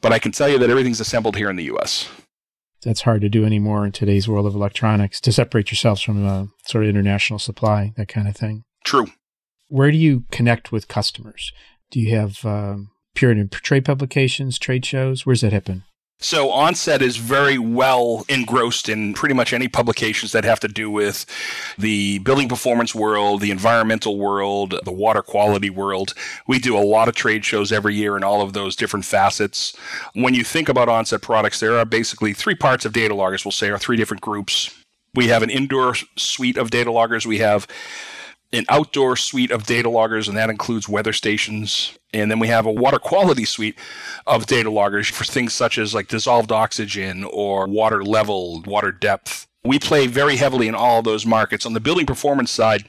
but 0.00 0.12
I 0.12 0.19
can 0.19 0.33
tell 0.33 0.49
you 0.49 0.59
that 0.59 0.71
everything's 0.71 1.00
assembled 1.00 1.37
here 1.37 1.50
in 1.50 1.57
the 1.57 1.64
U.S 1.64 2.09
that's 2.82 3.02
hard 3.02 3.20
to 3.23 3.28
do 3.28 3.44
anymore 3.44 3.85
in 3.85 3.92
today's 3.92 4.28
world 4.28 4.47
of 4.47 4.54
electronics 4.54 5.20
to 5.23 5.32
separate 5.32 5.70
yourselves 5.70 6.00
from 6.00 6.25
a 6.25 6.28
uh, 6.28 6.47
sort 6.66 6.85
of 6.85 6.90
international 6.90 7.38
supply, 7.38 7.92
that 7.97 8.08
kind 8.08 8.28
of 8.28 8.37
thing. 8.37 8.64
True. 8.85 9.08
Where 9.68 9.90
do 9.90 9.97
you 9.97 10.25
connect 10.30 10.73
with 10.73 10.88
customers? 10.88 11.52
Do 11.90 12.00
you 12.00 12.16
have 12.16 12.44
um, 12.44 12.90
period 13.14 13.50
trade 13.50 13.85
publications, 13.85 14.58
trade 14.58 14.87
shows? 14.87 15.26
Where's 15.26 15.40
that 15.42 15.52
happen? 15.52 15.85
So 16.20 16.50
Onset 16.50 17.00
is 17.00 17.16
very 17.16 17.58
well 17.58 18.25
engrossed 18.28 18.88
in 18.88 19.14
pretty 19.14 19.37
much 19.37 19.52
any 19.52 19.68
publications 19.68 20.32
that 20.32 20.44
have 20.44 20.58
to 20.60 20.68
do 20.68 20.90
with 20.90 21.25
the 21.78 22.18
building 22.18 22.48
performance 22.48 22.92
world, 22.92 23.40
the 23.40 23.52
environmental 23.52 24.18
world, 24.18 24.75
the 24.84 24.90
water 24.90 25.22
quality 25.22 25.70
world. 25.70 26.14
We 26.48 26.58
do 26.58 26.76
a 26.76 26.82
lot 26.82 27.06
of 27.06 27.14
trade 27.14 27.44
shows 27.44 27.70
every 27.70 27.94
year 27.94 28.16
in 28.16 28.25
all 28.25 28.42
of 28.42 28.52
those 28.52 28.75
different 28.75 29.04
facets. 29.04 29.76
When 30.14 30.34
you 30.34 30.42
think 30.42 30.68
about 30.68 30.88
Onset 30.88 31.22
products, 31.22 31.60
there 31.60 31.78
are 31.78 31.84
basically 31.84 32.32
three 32.32 32.56
parts 32.56 32.84
of 32.84 32.92
data 32.92 33.14
loggers, 33.14 33.44
we'll 33.44 33.52
say, 33.52 33.70
or 33.70 33.78
three 33.78 33.96
different 33.96 34.20
groups. 34.20 34.75
We 35.14 35.28
have 35.28 35.44
an 35.44 35.50
indoor 35.50 35.94
suite 36.16 36.56
of 36.56 36.72
data 36.72 36.90
loggers. 36.90 37.28
We 37.28 37.38
have 37.38 37.68
an 38.52 38.64
outdoor 38.69 39.17
suite 39.17 39.50
of 39.50 39.67
data 39.67 39.90
loggers, 39.90 40.28
and 40.28 40.37
that 40.37 40.50
includes 40.50 40.88
weather 40.88 41.12
stations. 41.12 41.99
And 42.14 42.31
then 42.31 42.38
we 42.38 42.49
have 42.49 42.64
a 42.64 42.73
water 42.73 42.99
quality 42.99 43.45
suite 43.45 43.78
of 44.26 44.47
data 44.47 44.71
loggers 44.71 45.08
for 45.08 45.25
things 45.25 45.52
such 45.52 45.76
as 45.76 45.95
like 45.95 46.08
dissolved 46.08 46.50
oxygen 46.50 47.25
or 47.25 47.67
water 47.67 48.02
level, 48.02 48.63
water 48.63 48.91
depth. 48.91 49.47
We 49.65 49.78
play 49.78 50.06
very 50.06 50.37
heavily 50.37 50.69
in 50.69 50.75
all 50.75 51.02
those 51.02 51.26
markets. 51.26 51.67
On 51.67 51.75
the 51.75 51.80
building 51.80 52.06
performance 52.06 52.50
side, 52.50 52.87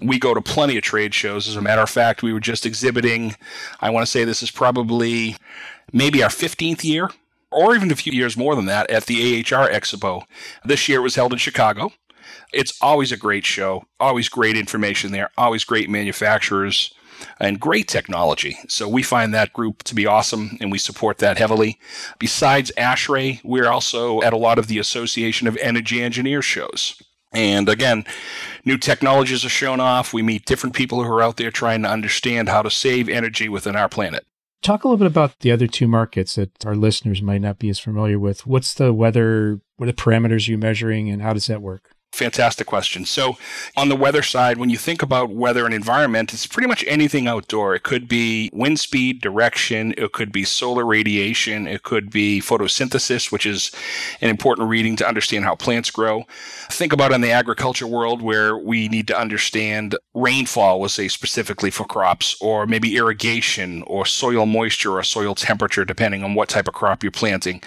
we 0.00 0.18
go 0.18 0.34
to 0.34 0.40
plenty 0.40 0.76
of 0.76 0.82
trade 0.82 1.14
shows. 1.14 1.46
As 1.46 1.56
a 1.56 1.62
matter 1.62 1.82
of 1.82 1.90
fact, 1.90 2.22
we 2.22 2.32
were 2.32 2.40
just 2.40 2.66
exhibiting, 2.66 3.36
I 3.80 3.90
want 3.90 4.04
to 4.04 4.10
say 4.10 4.24
this 4.24 4.42
is 4.42 4.50
probably 4.50 5.36
maybe 5.92 6.22
our 6.22 6.28
15th 6.28 6.82
year, 6.82 7.10
or 7.52 7.76
even 7.76 7.92
a 7.92 7.96
few 7.96 8.12
years 8.12 8.36
more 8.36 8.56
than 8.56 8.66
that, 8.66 8.90
at 8.90 9.06
the 9.06 9.38
AHR 9.38 9.70
Expo. 9.70 10.24
This 10.64 10.88
year 10.88 10.98
it 10.98 11.02
was 11.02 11.14
held 11.14 11.32
in 11.32 11.38
Chicago. 11.38 11.92
It's 12.52 12.78
always 12.80 13.12
a 13.12 13.16
great 13.16 13.44
show, 13.44 13.84
always 14.00 14.28
great 14.28 14.56
information 14.56 15.12
there, 15.12 15.30
always 15.36 15.64
great 15.64 15.90
manufacturers 15.90 16.92
and 17.40 17.60
great 17.60 17.88
technology. 17.88 18.58
So 18.68 18.88
we 18.88 19.02
find 19.02 19.32
that 19.32 19.52
group 19.52 19.82
to 19.84 19.94
be 19.94 20.06
awesome 20.06 20.58
and 20.60 20.70
we 20.70 20.78
support 20.78 21.18
that 21.18 21.38
heavily. 21.38 21.78
Besides 22.18 22.72
ASHRAE, 22.76 23.40
we're 23.42 23.68
also 23.68 24.22
at 24.22 24.32
a 24.32 24.38
lot 24.38 24.58
of 24.58 24.66
the 24.68 24.78
Association 24.78 25.46
of 25.46 25.56
Energy 25.58 26.02
Engineers 26.02 26.44
shows. 26.44 27.00
And 27.32 27.68
again, 27.68 28.04
new 28.64 28.78
technologies 28.78 29.44
are 29.44 29.50
shown 29.50 29.80
off. 29.80 30.12
We 30.12 30.22
meet 30.22 30.46
different 30.46 30.74
people 30.74 31.02
who 31.02 31.10
are 31.10 31.22
out 31.22 31.36
there 31.36 31.50
trying 31.50 31.82
to 31.82 31.90
understand 31.90 32.48
how 32.48 32.62
to 32.62 32.70
save 32.70 33.08
energy 33.08 33.48
within 33.48 33.76
our 33.76 33.88
planet. 33.88 34.24
Talk 34.62 34.84
a 34.84 34.88
little 34.88 34.98
bit 34.98 35.06
about 35.06 35.38
the 35.40 35.52
other 35.52 35.66
two 35.66 35.86
markets 35.86 36.36
that 36.36 36.64
our 36.64 36.74
listeners 36.74 37.20
might 37.20 37.42
not 37.42 37.58
be 37.58 37.68
as 37.68 37.78
familiar 37.78 38.18
with. 38.18 38.46
What's 38.46 38.74
the 38.74 38.92
weather? 38.92 39.60
What 39.76 39.88
are 39.88 39.92
the 39.92 39.96
parameters 39.96 40.48
you're 40.48 40.58
measuring, 40.58 41.10
and 41.10 41.20
how 41.20 41.34
does 41.34 41.46
that 41.46 41.62
work? 41.62 41.90
Fantastic 42.16 42.66
question. 42.66 43.04
So, 43.04 43.36
on 43.76 43.90
the 43.90 43.94
weather 43.94 44.22
side, 44.22 44.56
when 44.56 44.70
you 44.70 44.78
think 44.78 45.02
about 45.02 45.28
weather 45.28 45.66
and 45.66 45.74
environment, 45.74 46.32
it's 46.32 46.46
pretty 46.46 46.66
much 46.66 46.82
anything 46.88 47.28
outdoor. 47.28 47.74
It 47.74 47.82
could 47.82 48.08
be 48.08 48.48
wind 48.54 48.80
speed, 48.80 49.20
direction, 49.20 49.92
it 49.98 50.12
could 50.12 50.32
be 50.32 50.42
solar 50.42 50.86
radiation, 50.86 51.66
it 51.66 51.82
could 51.82 52.10
be 52.10 52.40
photosynthesis, 52.40 53.30
which 53.30 53.44
is 53.44 53.70
an 54.22 54.30
important 54.30 54.70
reading 54.70 54.96
to 54.96 55.06
understand 55.06 55.44
how 55.44 55.56
plants 55.56 55.90
grow. 55.90 56.24
Think 56.70 56.94
about 56.94 57.12
in 57.12 57.20
the 57.20 57.32
agriculture 57.32 57.86
world 57.86 58.22
where 58.22 58.56
we 58.56 58.88
need 58.88 59.08
to 59.08 59.20
understand 59.20 59.94
rainfall, 60.14 60.80
we'll 60.80 60.88
say 60.88 61.08
specifically 61.08 61.70
for 61.70 61.84
crops, 61.84 62.34
or 62.40 62.66
maybe 62.66 62.96
irrigation, 62.96 63.82
or 63.82 64.06
soil 64.06 64.46
moisture, 64.46 64.96
or 64.96 65.02
soil 65.02 65.34
temperature, 65.34 65.84
depending 65.84 66.24
on 66.24 66.34
what 66.34 66.48
type 66.48 66.66
of 66.66 66.72
crop 66.72 67.02
you're 67.02 67.12
planting. 67.12 67.62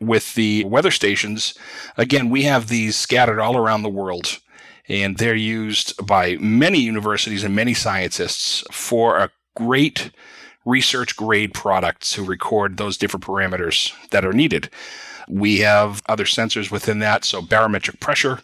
With 0.00 0.34
the 0.34 0.64
weather 0.64 0.90
stations, 0.90 1.54
again, 1.96 2.30
we 2.30 2.44
have 2.44 2.68
these 2.68 2.96
scattered 2.96 3.38
all 3.38 3.56
around 3.56 3.82
the 3.82 3.88
world. 3.88 4.38
And 4.88 5.18
they're 5.18 5.34
used 5.34 6.04
by 6.04 6.36
many 6.36 6.80
universities 6.80 7.44
and 7.44 7.54
many 7.54 7.74
scientists 7.74 8.64
for 8.72 9.18
a 9.18 9.30
great 9.54 10.10
research 10.64 11.16
grade 11.16 11.54
product 11.54 12.10
to 12.12 12.24
record 12.24 12.76
those 12.76 12.96
different 12.96 13.24
parameters 13.24 13.92
that 14.10 14.24
are 14.24 14.32
needed. 14.32 14.70
We 15.28 15.58
have 15.58 16.02
other 16.08 16.24
sensors 16.24 16.70
within 16.70 16.98
that, 17.00 17.24
so 17.24 17.40
barometric 17.40 18.00
pressure 18.00 18.40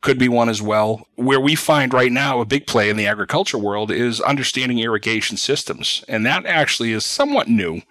could 0.00 0.18
be 0.18 0.28
one 0.28 0.48
as 0.48 0.60
well. 0.60 1.06
Where 1.14 1.40
we 1.40 1.54
find 1.54 1.94
right 1.94 2.10
now 2.10 2.40
a 2.40 2.44
big 2.44 2.66
play 2.66 2.90
in 2.90 2.96
the 2.96 3.06
agriculture 3.06 3.58
world 3.58 3.90
is 3.90 4.20
understanding 4.20 4.80
irrigation 4.80 5.36
systems. 5.36 6.04
And 6.08 6.26
that 6.26 6.44
actually 6.44 6.92
is 6.92 7.06
somewhat 7.06 7.48
new 7.48 7.82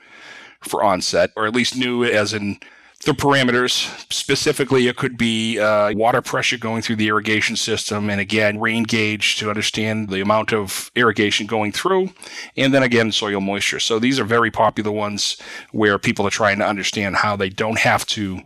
for 0.62 0.84
onset, 0.84 1.32
or 1.36 1.46
at 1.46 1.54
least 1.54 1.76
new 1.76 2.04
as 2.04 2.34
in 2.34 2.60
the 3.04 3.14
parameters. 3.14 3.72
Specifically, 4.12 4.88
it 4.88 4.96
could 4.96 5.18
be 5.18 5.60
uh, 5.60 5.92
water 5.94 6.22
pressure 6.22 6.58
going 6.58 6.82
through 6.82 6.98
the 6.98 7.08
irrigation 7.08 7.56
system, 7.56 8.10
and 8.10 8.22
again, 8.22 8.60
rain 8.60 8.84
gauge 8.84 9.38
to 9.38 9.50
understand 9.50 10.10
the 10.10 10.22
amount 10.22 10.54
of 10.54 10.92
irrigation 10.96 11.48
going 11.48 11.72
through, 11.72 12.10
and 12.56 12.74
then 12.74 12.84
again, 12.84 13.12
soil 13.12 13.42
moisture. 13.42 13.80
So 13.80 14.00
these 14.00 14.20
are 14.20 14.24
very 14.24 14.52
popular 14.52 14.92
ones 14.92 15.38
where 15.72 15.98
people 15.98 16.28
are 16.28 16.32
trying 16.32 16.60
to 16.60 16.68
understand 16.68 17.18
how 17.18 17.36
they 17.36 17.50
don't 17.50 17.80
have 17.80 18.06
to 18.08 18.42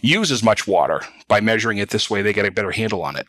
use 0.00 0.30
as 0.30 0.42
much 0.42 0.66
water 0.66 1.02
by 1.28 1.40
measuring 1.40 1.78
it 1.78 1.90
this 1.90 2.08
way. 2.08 2.22
They 2.22 2.32
get 2.32 2.46
a 2.46 2.50
better 2.50 2.70
handle 2.70 3.02
on 3.02 3.16
it. 3.16 3.26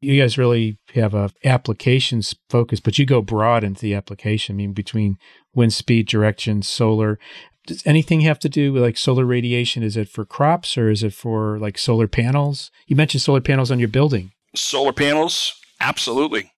You 0.00 0.20
guys 0.20 0.36
really 0.36 0.78
have 0.94 1.14
a 1.14 1.30
applications 1.44 2.34
focus, 2.50 2.80
but 2.80 2.98
you 2.98 3.06
go 3.06 3.22
broad 3.22 3.64
into 3.64 3.80
the 3.80 3.94
application. 3.94 4.54
I 4.54 4.58
mean, 4.58 4.72
between 4.72 5.16
wind 5.54 5.72
speed, 5.72 6.06
direction, 6.06 6.62
solar 6.62 7.18
does 7.66 7.86
anything 7.86 8.20
have 8.20 8.38
to 8.40 8.48
do 8.48 8.72
with 8.72 8.82
like 8.82 8.96
solar 8.96 9.24
radiation? 9.24 9.82
Is 9.82 9.96
it 9.96 10.08
for 10.08 10.24
crops 10.24 10.76
or 10.76 10.90
is 10.90 11.02
it 11.02 11.14
for 11.14 11.58
like 11.58 11.78
solar 11.78 12.08
panels? 12.08 12.70
You 12.86 12.96
mentioned 12.96 13.22
solar 13.22 13.40
panels 13.40 13.70
on 13.70 13.78
your 13.78 13.88
building. 13.88 14.32
Solar 14.54 14.92
panels, 14.92 15.54
absolutely. 15.80 16.52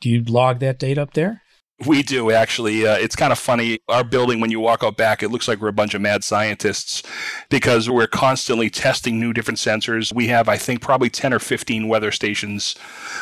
Do 0.00 0.10
you 0.10 0.22
log 0.24 0.60
that 0.60 0.78
data 0.78 1.02
up 1.02 1.14
there? 1.14 1.42
We 1.86 2.02
do 2.02 2.32
actually. 2.32 2.84
Uh, 2.86 2.96
it's 2.96 3.14
kind 3.14 3.30
of 3.32 3.38
funny. 3.38 3.78
Our 3.88 4.02
building, 4.02 4.40
when 4.40 4.50
you 4.50 4.58
walk 4.58 4.82
out 4.82 4.96
back, 4.96 5.22
it 5.22 5.28
looks 5.28 5.46
like 5.46 5.60
we're 5.60 5.68
a 5.68 5.72
bunch 5.72 5.94
of 5.94 6.00
mad 6.00 6.24
scientists 6.24 7.04
because 7.50 7.88
we're 7.88 8.08
constantly 8.08 8.68
testing 8.68 9.20
new 9.20 9.32
different 9.32 9.58
sensors. 9.58 10.12
We 10.12 10.26
have, 10.26 10.48
I 10.48 10.56
think, 10.56 10.80
probably 10.80 11.08
10 11.08 11.32
or 11.32 11.38
15 11.38 11.86
weather 11.86 12.10
stations 12.10 12.74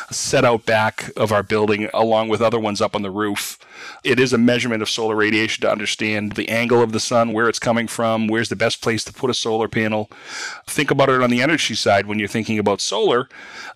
set 0.09 0.43
out 0.43 0.65
back 0.65 1.11
of 1.15 1.31
our 1.31 1.43
building, 1.43 1.87
along 1.93 2.29
with 2.29 2.41
other 2.41 2.59
ones 2.59 2.81
up 2.81 2.95
on 2.95 3.03
the 3.03 3.11
roof. 3.11 3.59
It 4.03 4.19
is 4.19 4.33
a 4.33 4.37
measurement 4.37 4.81
of 4.81 4.89
solar 4.89 5.15
radiation 5.15 5.61
to 5.61 5.71
understand 5.71 6.33
the 6.33 6.49
angle 6.49 6.81
of 6.81 6.91
the 6.91 6.99
sun, 6.99 7.33
where 7.33 7.49
it's 7.49 7.59
coming 7.59 7.87
from, 7.87 8.27
where's 8.27 8.49
the 8.49 8.55
best 8.55 8.81
place 8.81 9.03
to 9.05 9.13
put 9.13 9.29
a 9.29 9.33
solar 9.33 9.67
panel. 9.67 10.09
Think 10.65 10.91
about 10.91 11.09
it 11.09 11.21
on 11.21 11.29
the 11.29 11.41
energy 11.41 11.75
side 11.75 12.05
when 12.05 12.19
you're 12.19 12.27
thinking 12.27 12.59
about 12.59 12.81
solar, 12.81 13.27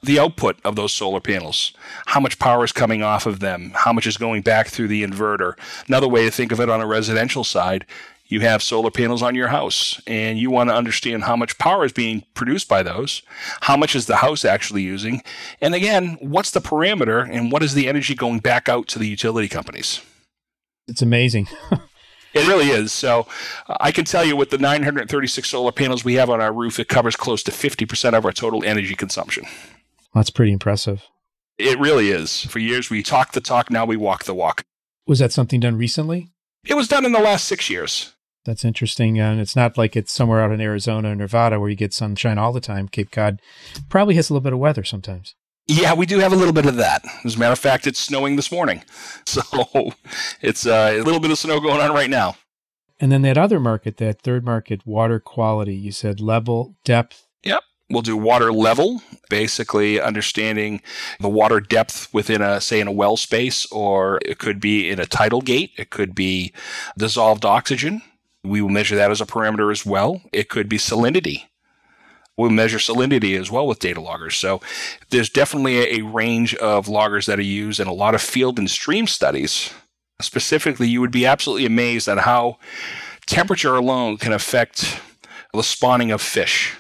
the 0.02 0.20
output 0.20 0.58
of 0.64 0.76
those 0.76 0.94
solar 0.94 1.20
panels, 1.20 1.74
how 2.08 2.20
much 2.20 2.40
power 2.40 2.64
is 2.64 2.72
coming 2.72 3.04
off 3.04 3.26
of 3.26 3.40
them, 3.40 3.72
how 3.76 3.94
much 3.94 4.08
is 4.08 4.18
going 4.18 4.42
back 4.42 4.68
through 4.68 4.88
the 4.88 5.04
inverter. 5.04 5.54
Another 5.88 6.08
way 6.08 6.26
to 6.26 6.32
think 6.32 6.52
of 6.52 6.60
it 6.60 6.70
on 6.70 6.82
a 6.82 6.88
residential 6.88 7.44
side, 7.44 7.86
you 8.32 8.40
have 8.40 8.64
solar 8.64 8.90
panels 8.90 9.22
on 9.22 9.36
your 9.36 9.50
house 9.50 10.02
and 10.08 10.40
you 10.40 10.50
want 10.50 10.70
to 10.70 10.76
understand 10.76 11.24
how 11.24 11.36
much 11.36 11.58
power 11.58 11.84
is 11.84 11.92
being 11.92 12.24
produced 12.34 12.70
by 12.70 12.82
those, 12.82 13.22
how 13.62 13.76
much 13.76 13.96
is 13.96 14.06
the 14.06 14.18
house 14.18 14.46
actually 14.46 14.82
using, 14.82 15.22
and 15.60 15.76
again, 15.76 16.18
what's 16.22 16.52
the 16.52 16.62
parameter 16.62 17.30
and 17.30 17.52
what 17.52 17.62
is 17.62 17.74
the 17.74 17.90
energy 17.90 18.16
going 18.16 18.40
back 18.40 18.70
out 18.70 18.88
to 18.88 18.98
the 18.98 19.08
utility 19.08 19.50
companies. 19.50 20.02
It's 20.88 21.02
amazing. 21.02 21.48
It 22.34 22.48
really 22.48 22.70
is. 22.70 22.94
So 22.94 23.28
uh, 23.68 23.76
I 23.82 23.92
can 23.92 24.06
tell 24.06 24.24
you 24.24 24.38
with 24.38 24.52
the 24.52 24.58
936 24.58 25.50
solar 25.50 25.74
panels 25.74 26.06
we 26.06 26.14
have 26.14 26.30
on 26.30 26.40
our 26.40 26.54
roof, 26.54 26.80
it 26.80 26.88
covers 26.88 27.18
close 27.18 27.44
to 27.44 27.52
50% 27.52 28.14
of 28.14 28.26
our 28.26 28.32
total 28.32 28.64
energy 28.64 28.96
consumption. 28.96 29.46
That's 30.14 30.30
pretty 30.30 30.54
impressive. 30.54 31.04
It 31.58 31.78
really 31.78 32.10
is. 32.10 32.46
For 32.46 32.60
years, 32.60 32.90
we 32.90 33.04
talked 33.04 33.34
the 33.34 33.42
talk, 33.42 33.70
now 33.70 33.86
we 33.86 33.98
walk 33.98 34.24
the 34.24 34.34
walk. 34.34 34.64
Was 35.06 35.20
that 35.20 35.34
something 35.34 35.60
done 35.60 35.78
recently? 35.78 36.30
It 36.64 36.76
was 36.76 36.88
done 36.88 37.06
in 37.06 37.12
the 37.12 37.20
last 37.20 37.46
six 37.46 37.70
years. 37.70 38.14
That's 38.46 38.66
interesting. 38.66 39.20
And 39.20 39.40
it's 39.40 39.56
not 39.56 39.78
like 39.78 39.96
it's 39.96 40.12
somewhere 40.12 40.42
out 40.42 40.52
in 40.52 40.62
Arizona 40.62 41.12
or 41.12 41.16
Nevada 41.16 41.60
where 41.60 41.70
you 41.70 41.76
get 41.76 41.94
sunshine 41.94 42.38
all 42.38 42.52
the 42.52 42.60
time. 42.60 42.88
Cape 42.88 43.12
Cod 43.12 43.40
probably 43.90 44.16
has 44.16 44.30
a 44.30 44.34
little 44.34 44.44
bit 44.44 44.54
of 44.54 44.60
weather 44.60 44.84
sometimes. 44.84 45.36
Yeah, 45.68 45.94
we 45.94 46.06
do 46.06 46.20
have 46.20 46.34
a 46.34 46.36
little 46.36 46.54
bit 46.54 46.66
of 46.66 46.76
that. 46.78 47.04
As 47.24 47.36
a 47.36 47.40
matter 47.40 47.54
of 47.54 47.60
fact, 47.60 47.88
it's 47.88 48.00
snowing 48.00 48.36
this 48.36 48.52
morning. 48.52 48.84
So 49.26 49.94
it's 50.42 50.66
uh, 50.66 50.94
a 50.96 51.04
little 51.04 51.20
bit 51.20 51.32
of 51.32 51.38
snow 51.38 51.60
going 51.60 51.80
on 51.80 51.94
right 51.94 52.10
now. 52.10 52.36
And 53.00 53.12
then 53.12 53.22
that 53.22 53.38
other 53.38 53.60
market, 53.60 53.98
that 53.98 54.22
third 54.22 54.44
market, 54.44 54.86
water 54.86 55.20
quality, 55.20 55.76
you 55.76 55.92
said 55.92 56.20
level, 56.20 56.76
depth. 56.84 57.28
Yep. 57.44 57.62
We'll 57.90 58.02
do 58.02 58.18
water 58.18 58.52
level, 58.52 59.02
basically 59.30 60.02
understanding 60.02 60.82
the 61.20 61.30
water 61.30 61.60
depth 61.60 62.14
within 62.14 62.42
a, 62.42 62.60
say, 62.60 62.80
in 62.80 62.88
a 62.88 62.92
well 62.92 63.16
space, 63.16 63.66
or 63.72 64.20
it 64.26 64.40
could 64.40 64.60
be 64.60 64.90
in 64.90 65.00
a 65.00 65.06
tidal 65.06 65.42
gate. 65.42 65.72
It 65.78 65.92
could 65.92 66.14
be 66.14 66.54
dissolved 66.98 67.46
oxygen. 67.46 68.02
We 68.44 68.62
will 68.62 68.70
measure 68.70 68.96
that 68.96 69.12
as 69.12 69.22
a 69.22 69.26
parameter 69.26 69.72
as 69.72 69.86
well. 69.86 70.22
It 70.32 70.50
could 70.50 70.68
be 70.68 70.78
salinity. 70.78 71.46
We'll 72.38 72.50
measure 72.50 72.78
salinity 72.78 73.40
as 73.40 73.52
well 73.52 73.68
with 73.68 73.80
data 73.80 74.02
loggers. 74.02 74.36
So 74.36 74.62
there's 75.10 75.30
definitely 75.30 76.00
a, 76.00 76.02
range 76.02 76.56
of 76.56 76.88
loggers 76.88 77.26
that 77.28 77.38
are 77.38 77.44
used 77.44 77.80
in 77.80 77.88
a 77.88 77.94
lot 77.94 78.16
of 78.16 78.22
field 78.22 78.58
and 78.58 78.70
stream 78.70 79.06
studies. 79.06 79.72
Specifically, 80.22 80.88
you 80.88 81.02
would 81.02 81.12
be 81.12 81.26
absolutely 81.26 81.66
amazed 81.66 82.08
at 82.08 82.20
how 82.20 82.58
temperature 83.26 83.76
alone 83.76 84.18
can 84.18 84.34
affect 84.34 85.00
the 85.54 85.62
spawning 85.62 86.12
of 86.12 86.22
fish. 86.22 86.76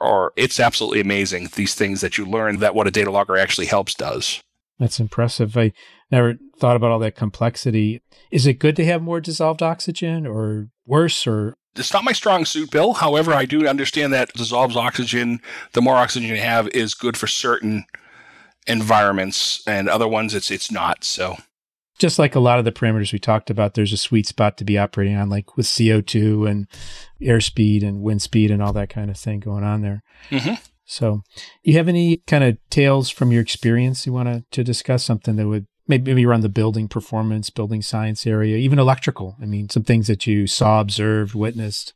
Or 0.00 0.32
it's 0.36 0.60
absolutely 0.60 1.00
amazing 1.00 1.48
these 1.54 1.74
things 1.74 2.00
that 2.00 2.18
you 2.18 2.26
learn 2.26 2.58
that 2.58 2.74
what 2.74 2.86
a 2.86 2.90
data 2.90 3.10
logger 3.10 3.36
actually 3.36 3.66
helps 3.66 3.94
does. 3.94 4.42
That's 4.78 5.00
impressive. 5.00 5.56
I 5.56 5.72
never 6.10 6.34
thought 6.58 6.76
about 6.76 6.90
all 6.90 6.98
that 7.00 7.16
complexity. 7.16 8.00
Is 8.30 8.46
it 8.46 8.58
good 8.58 8.76
to 8.76 8.84
have 8.84 9.02
more 9.02 9.20
dissolved 9.20 9.62
oxygen 9.62 10.26
or 10.26 10.68
worse 10.86 11.26
or 11.26 11.54
it's 11.76 11.92
not 11.92 12.04
my 12.04 12.12
strong 12.12 12.44
suit, 12.44 12.70
Bill. 12.70 12.92
However, 12.92 13.32
I 13.32 13.46
do 13.46 13.66
understand 13.66 14.12
that 14.12 14.32
dissolves 14.32 14.76
oxygen, 14.76 15.40
the 15.72 15.82
more 15.82 15.96
oxygen 15.96 16.28
you 16.28 16.36
have 16.36 16.68
is 16.68 16.94
good 16.94 17.16
for 17.16 17.26
certain 17.26 17.84
environments 18.68 19.60
and 19.66 19.88
other 19.88 20.06
ones 20.06 20.34
it's 20.34 20.52
it's 20.52 20.70
not. 20.70 21.02
So 21.02 21.36
just 21.98 22.18
like 22.18 22.34
a 22.34 22.40
lot 22.40 22.58
of 22.58 22.64
the 22.64 22.72
parameters 22.72 23.12
we 23.12 23.18
talked 23.18 23.50
about, 23.50 23.74
there's 23.74 23.92
a 23.92 23.96
sweet 23.96 24.26
spot 24.26 24.56
to 24.58 24.64
be 24.64 24.78
operating 24.78 25.16
on, 25.16 25.28
like 25.30 25.56
with 25.56 25.66
CO2 25.66 26.48
and 26.50 26.66
airspeed 27.20 27.86
and 27.86 28.02
wind 28.02 28.22
speed 28.22 28.50
and 28.50 28.62
all 28.62 28.72
that 28.72 28.90
kind 28.90 29.10
of 29.10 29.16
thing 29.16 29.40
going 29.40 29.64
on 29.64 29.82
there. 29.82 30.02
Mm-hmm. 30.30 30.54
So, 30.86 31.22
you 31.62 31.74
have 31.78 31.88
any 31.88 32.18
kind 32.26 32.44
of 32.44 32.58
tales 32.68 33.08
from 33.08 33.32
your 33.32 33.40
experience 33.40 34.04
you 34.06 34.12
want 34.12 34.28
to, 34.28 34.44
to 34.50 34.62
discuss? 34.62 35.02
Something 35.02 35.36
that 35.36 35.48
would 35.48 35.66
maybe, 35.86 36.12
maybe 36.12 36.26
around 36.26 36.42
the 36.42 36.48
building 36.48 36.88
performance, 36.88 37.50
building 37.50 37.82
science 37.82 38.26
area, 38.26 38.56
even 38.56 38.78
electrical. 38.78 39.36
I 39.40 39.46
mean, 39.46 39.68
some 39.68 39.84
things 39.84 40.06
that 40.06 40.26
you 40.26 40.46
saw, 40.46 40.80
observed, 40.80 41.34
witnessed. 41.34 41.94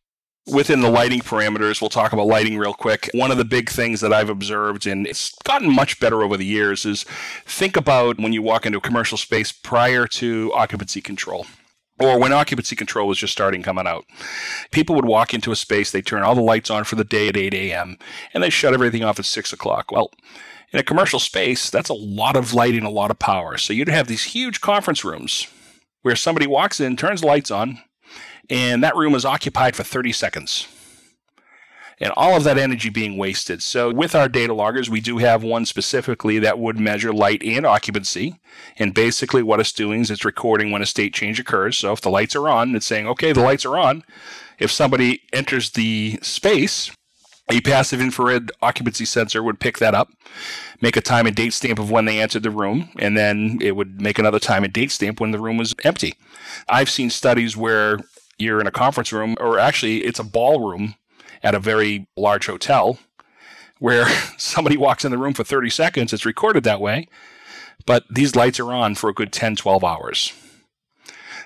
Within 0.52 0.80
the 0.80 0.90
lighting 0.90 1.20
parameters, 1.20 1.80
we'll 1.80 1.90
talk 1.90 2.12
about 2.12 2.26
lighting 2.26 2.56
real 2.56 2.72
quick. 2.72 3.10
One 3.12 3.30
of 3.30 3.36
the 3.36 3.44
big 3.44 3.68
things 3.68 4.00
that 4.00 4.14
I've 4.14 4.30
observed, 4.30 4.86
and 4.86 5.06
it's 5.06 5.34
gotten 5.44 5.70
much 5.70 6.00
better 6.00 6.22
over 6.22 6.38
the 6.38 6.46
years, 6.46 6.86
is 6.86 7.04
think 7.44 7.76
about 7.76 8.18
when 8.18 8.32
you 8.32 8.40
walk 8.40 8.64
into 8.64 8.78
a 8.78 8.82
commercial 8.82 9.18
space 9.18 9.52
prior 9.52 10.06
to 10.06 10.50
occupancy 10.54 11.02
control 11.02 11.46
or 12.00 12.18
when 12.18 12.32
occupancy 12.32 12.76
control 12.76 13.08
was 13.08 13.18
just 13.18 13.32
starting 13.32 13.62
coming 13.62 13.86
out. 13.86 14.04
People 14.70 14.94
would 14.96 15.04
walk 15.04 15.34
into 15.34 15.52
a 15.52 15.56
space, 15.56 15.90
they 15.90 16.02
turn 16.02 16.22
all 16.22 16.34
the 16.34 16.40
lights 16.40 16.70
on 16.70 16.84
for 16.84 16.96
the 16.96 17.04
day 17.04 17.28
at 17.28 17.36
8 17.36 17.54
a.m., 17.54 17.98
and 18.32 18.42
they 18.42 18.50
shut 18.50 18.74
everything 18.74 19.02
off 19.02 19.18
at 19.18 19.24
6 19.24 19.52
o'clock. 19.52 19.90
Well, 19.90 20.10
in 20.72 20.78
a 20.78 20.84
commercial 20.84 21.18
space, 21.18 21.70
that's 21.70 21.88
a 21.88 21.94
lot 21.94 22.36
of 22.36 22.52
lighting, 22.52 22.84
a 22.84 22.90
lot 22.90 23.10
of 23.10 23.18
power. 23.18 23.56
So 23.56 23.72
you'd 23.72 23.88
have 23.88 24.06
these 24.06 24.24
huge 24.24 24.60
conference 24.60 25.04
rooms 25.04 25.48
where 26.02 26.16
somebody 26.16 26.46
walks 26.46 26.80
in, 26.80 26.96
turns 26.96 27.24
lights 27.24 27.50
on, 27.50 27.82
and 28.50 28.82
that 28.82 28.96
room 28.96 29.14
is 29.14 29.24
occupied 29.24 29.76
for 29.76 29.82
30 29.82 30.12
seconds. 30.12 30.68
And 32.00 32.12
all 32.16 32.36
of 32.36 32.44
that 32.44 32.58
energy 32.58 32.90
being 32.90 33.16
wasted. 33.16 33.60
So, 33.60 33.92
with 33.92 34.14
our 34.14 34.28
data 34.28 34.54
loggers, 34.54 34.88
we 34.88 35.00
do 35.00 35.18
have 35.18 35.42
one 35.42 35.66
specifically 35.66 36.38
that 36.38 36.56
would 36.56 36.78
measure 36.78 37.12
light 37.12 37.42
and 37.42 37.66
occupancy. 37.66 38.38
And 38.76 38.94
basically, 38.94 39.42
what 39.42 39.58
it's 39.58 39.72
doing 39.72 40.02
is 40.02 40.10
it's 40.12 40.24
recording 40.24 40.70
when 40.70 40.80
a 40.80 40.86
state 40.86 41.12
change 41.12 41.40
occurs. 41.40 41.76
So, 41.76 41.92
if 41.92 42.00
the 42.00 42.08
lights 42.08 42.36
are 42.36 42.48
on, 42.48 42.76
it's 42.76 42.86
saying, 42.86 43.08
okay, 43.08 43.32
the 43.32 43.42
lights 43.42 43.64
are 43.64 43.76
on. 43.76 44.04
If 44.60 44.70
somebody 44.70 45.22
enters 45.32 45.70
the 45.70 46.20
space, 46.22 46.92
a 47.50 47.60
passive 47.60 48.00
infrared 48.00 48.52
occupancy 48.60 49.04
sensor 49.04 49.42
would 49.42 49.60
pick 49.60 49.78
that 49.78 49.94
up, 49.94 50.10
make 50.80 50.96
a 50.96 51.00
time 51.00 51.26
and 51.26 51.34
date 51.34 51.52
stamp 51.52 51.78
of 51.78 51.90
when 51.90 52.04
they 52.04 52.20
entered 52.20 52.42
the 52.42 52.50
room, 52.50 52.90
and 52.98 53.16
then 53.16 53.58
it 53.62 53.74
would 53.74 54.00
make 54.00 54.18
another 54.18 54.38
time 54.38 54.64
and 54.64 54.72
date 54.72 54.90
stamp 54.90 55.20
when 55.20 55.30
the 55.30 55.38
room 55.38 55.56
was 55.56 55.74
empty. 55.84 56.14
I've 56.68 56.90
seen 56.90 57.10
studies 57.10 57.56
where 57.56 57.98
you're 58.38 58.60
in 58.60 58.66
a 58.66 58.72
conference 58.72 59.12
room, 59.12 59.36
or 59.40 59.58
actually, 59.58 60.04
it's 60.04 60.18
a 60.18 60.24
ballroom 60.24 60.94
at 61.42 61.54
a 61.54 61.60
very 61.60 62.06
large 62.16 62.46
hotel 62.46 62.98
where 63.78 64.06
somebody 64.36 64.76
walks 64.76 65.04
in 65.04 65.10
the 65.10 65.18
room 65.18 65.34
for 65.34 65.44
30 65.44 65.70
seconds. 65.70 66.12
It's 66.12 66.26
recorded 66.26 66.64
that 66.64 66.80
way, 66.80 67.08
but 67.86 68.04
these 68.10 68.36
lights 68.36 68.60
are 68.60 68.72
on 68.72 68.94
for 68.94 69.08
a 69.10 69.14
good 69.14 69.32
10, 69.32 69.56
12 69.56 69.84
hours. 69.84 70.32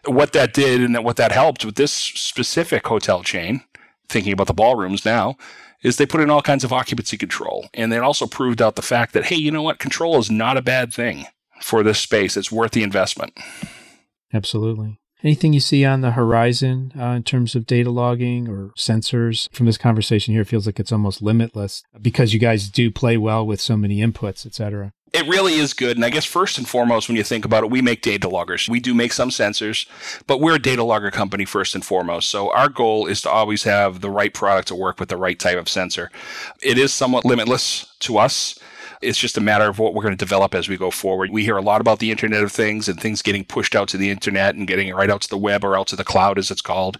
What 0.05 0.33
that 0.33 0.53
did 0.53 0.81
and 0.81 1.05
what 1.05 1.17
that 1.17 1.31
helped 1.31 1.65
with 1.65 1.77
this 1.77 1.93
specific 1.93 2.85
hotel 2.89 3.23
chain, 3.23 3.63
thinking 4.09 4.33
about 4.33 4.49
the 4.49 4.55
ballrooms 4.55 5.05
now, 5.05 5.37
is 5.83 5.97
they 5.97 6.07
put 6.07 6.21
in 6.21 6.31
all 6.31 6.43
kinds 6.43 6.65
of 6.65 6.73
occupancy 6.73 7.17
control. 7.17 7.69
And 7.75 7.91
they 7.91 7.99
also 7.99 8.27
proved 8.27 8.63
out 8.63 8.77
the 8.77 8.83
fact 8.83 9.13
that, 9.13 9.27
hey, 9.27 9.37
you 9.37 9.51
know 9.51 9.63
what? 9.63 9.79
Control 9.79 10.19
is 10.19 10.31
not 10.31 10.57
a 10.57 10.63
bad 10.63 10.93
thing 10.93 11.27
for 11.61 11.83
this 11.83 11.99
space. 11.99 12.37
It's 12.37 12.53
worth 12.53 12.73
the 12.73 12.83
investment. 12.83 13.37
Absolutely. 14.33 14.99
Anything 15.25 15.53
you 15.53 15.61
see 15.61 15.85
on 15.85 16.01
the 16.01 16.13
horizon 16.13 16.93
uh, 16.99 17.11
in 17.11 17.23
terms 17.23 17.55
of 17.55 17.67
data 17.67 17.91
logging 17.91 18.49
or 18.49 18.73
sensors 18.77 19.49
from 19.55 19.67
this 19.67 19.79
conversation 19.79 20.35
here 20.35 20.45
feels 20.45 20.67
like 20.67 20.81
it's 20.81 20.91
almost 20.91 21.23
limitless 21.23 21.85
because 22.01 22.35
you 22.35 22.41
guys 22.41 22.69
do 22.69 22.91
play 22.91 23.17
well 23.17 23.47
with 23.47 23.61
so 23.61 23.77
many 23.77 23.99
inputs, 23.99 24.45
et 24.45 24.55
cetera. 24.55 24.93
It 25.13 25.29
really 25.29 25.55
is 25.55 25.75
good. 25.75 25.99
And 25.99 26.05
I 26.07 26.11
guess 26.11 26.25
first 26.25 26.57
and 26.57 26.67
foremost, 26.67 27.07
when 27.07 27.17
you 27.17 27.23
think 27.23 27.45
about 27.45 27.65
it, 27.65 27.71
we 27.71 27.83
make 27.83 28.01
data 28.01 28.29
loggers. 28.29 28.67
We 28.69 28.81
do 28.81 28.95
make 28.95 29.13
some 29.13 29.29
sensors, 29.29 29.87
but 30.27 30.41
we're 30.41 30.55
a 30.55 30.63
data 30.63 30.83
logger 30.83 31.11
company 31.11 31.45
first 31.45 31.75
and 31.75 31.85
foremost. 31.85 32.31
So 32.31 32.51
our 32.53 32.71
goal 32.71 33.07
is 33.07 33.21
to 33.23 33.31
always 33.31 33.65
have 33.65 34.01
the 34.01 34.09
right 34.09 34.33
product 34.33 34.69
to 34.69 34.75
work 34.75 34.99
with 34.99 35.11
the 35.11 35.19
right 35.19 35.39
type 35.39 35.59
of 35.59 35.69
sensor. 35.69 36.11
It 36.63 36.79
is 36.79 36.95
somewhat 36.95 37.27
limitless 37.27 37.95
to 38.01 38.17
us. 38.17 38.59
It's 39.03 39.19
just 39.19 39.37
a 39.37 39.41
matter 39.41 39.69
of 39.69 39.79
what 39.79 39.93
we're 39.95 40.03
going 40.03 40.17
to 40.17 40.25
develop 40.25 40.55
as 40.55 40.69
we 40.69 40.77
go 40.79 40.91
forward. 40.91 41.31
We 41.31 41.45
hear 41.45 41.57
a 41.57 41.63
lot 41.63 41.81
about 41.81 41.99
the 41.99 42.11
Internet 42.11 42.45
of 42.45 42.53
Things 42.53 42.89
and 42.89 42.99
things 42.99 43.21
getting 43.21 43.45
pushed 43.45 43.75
out 43.75 43.89
to 43.89 43.99
the 43.99 44.11
Internet 44.11 44.55
and 44.55 44.67
getting 44.67 44.95
right 44.95 45.11
out 45.11 45.21
to 45.23 45.29
the 45.29 45.37
web 45.37 45.63
or 45.63 45.77
out 45.77 45.89
to 45.89 45.97
the 45.97 46.05
cloud, 46.05 46.39
as 46.39 46.51
it's 46.51 46.63
called. 46.63 46.97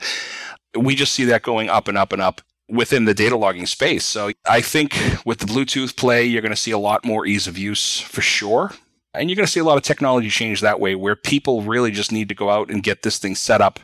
We 0.77 0.97
just 0.97 1.13
see 1.13 1.25
that 1.25 1.43
going 1.43 1.71
up 1.71 1.89
and 1.89 1.97
up 1.97 2.13
and 2.13 2.21
up 2.21 2.43
within 2.73 3.05
the 3.05 3.15
data 3.15 3.37
logging 3.37 3.67
space. 3.67 4.05
So 4.05 4.33
I 4.49 4.63
think 4.63 4.97
with 5.27 5.39
the 5.39 5.47
Bluetooth 5.47 5.97
play, 5.97 6.25
you're 6.25 6.43
going 6.43 6.51
to 6.51 6.57
see 6.57 6.71
a 6.71 6.79
lot 6.79 7.05
more 7.05 7.27
ease 7.27 7.47
of 7.47 7.59
use 7.59 8.01
for 8.01 8.23
sure. 8.23 8.73
And 9.15 9.29
you're 9.29 9.37
going 9.37 9.47
to 9.47 9.53
see 9.53 9.61
a 9.61 9.65
lot 9.65 9.77
of 9.77 9.83
technology 9.83 10.31
change 10.31 10.63
that 10.63 10.81
way 10.81 10.95
where 10.95 11.15
people 11.15 11.63
really 11.63 11.91
just 11.91 12.11
need 12.11 12.31
to 12.31 12.35
go 12.35 12.49
out 12.49 12.71
and 12.71 12.83
get 12.83 13.03
this 13.03 13.19
thing 13.19 13.35
set 13.35 13.61
up 13.61 13.79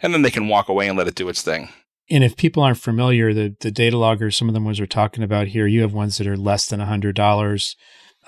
and 0.00 0.12
then 0.12 0.22
they 0.22 0.30
can 0.30 0.48
walk 0.48 0.68
away 0.68 0.88
and 0.88 0.98
let 0.98 1.06
it 1.06 1.14
do 1.14 1.28
its 1.28 1.42
thing. 1.42 1.68
And 2.10 2.24
if 2.24 2.36
people 2.36 2.62
aren't 2.62 2.78
familiar, 2.78 3.32
the, 3.32 3.54
the 3.60 3.70
data 3.70 3.96
loggers, 3.96 4.36
some 4.36 4.48
of 4.48 4.54
them 4.54 4.64
ones 4.64 4.80
we're 4.80 4.86
talking 4.86 5.22
about 5.22 5.48
here, 5.48 5.68
you 5.68 5.82
have 5.82 5.92
ones 5.92 6.18
that 6.18 6.26
are 6.26 6.36
less 6.36 6.66
than 6.66 6.80
$100 6.80 7.76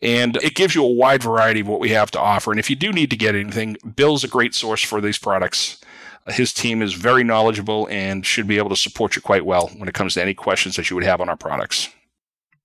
And 0.01 0.37
it 0.37 0.55
gives 0.55 0.77
you 0.77 0.85
a 0.85 0.93
wide 0.93 1.23
variety 1.23 1.61
of 1.61 1.67
what 1.67 1.81
we 1.81 1.89
have 1.91 2.11
to 2.13 2.21
offer. 2.21 2.53
And 2.53 2.61
if 2.61 2.71
you 2.71 2.77
do 2.77 2.93
need 2.93 3.11
to 3.11 3.17
get 3.17 3.35
anything, 3.35 3.77
Bill's 3.97 4.23
a 4.23 4.29
great 4.29 4.55
source 4.55 4.83
for 4.83 5.01
these 5.01 5.19
products. 5.19 5.81
His 6.29 6.53
team 6.53 6.83
is 6.83 6.93
very 6.93 7.25
knowledgeable 7.25 7.89
and 7.91 8.25
should 8.25 8.47
be 8.47 8.59
able 8.59 8.71
to 8.71 8.77
support 8.77 9.17
you 9.17 9.23
quite 9.23 9.45
well 9.45 9.73
when 9.77 9.89
it 9.89 9.95
comes 9.95 10.15
to 10.15 10.23
any 10.23 10.35
questions 10.35 10.77
that 10.77 10.89
you 10.89 10.95
would 10.95 11.05
have 11.05 11.21
on 11.21 11.29
our 11.29 11.37
products. 11.37 11.89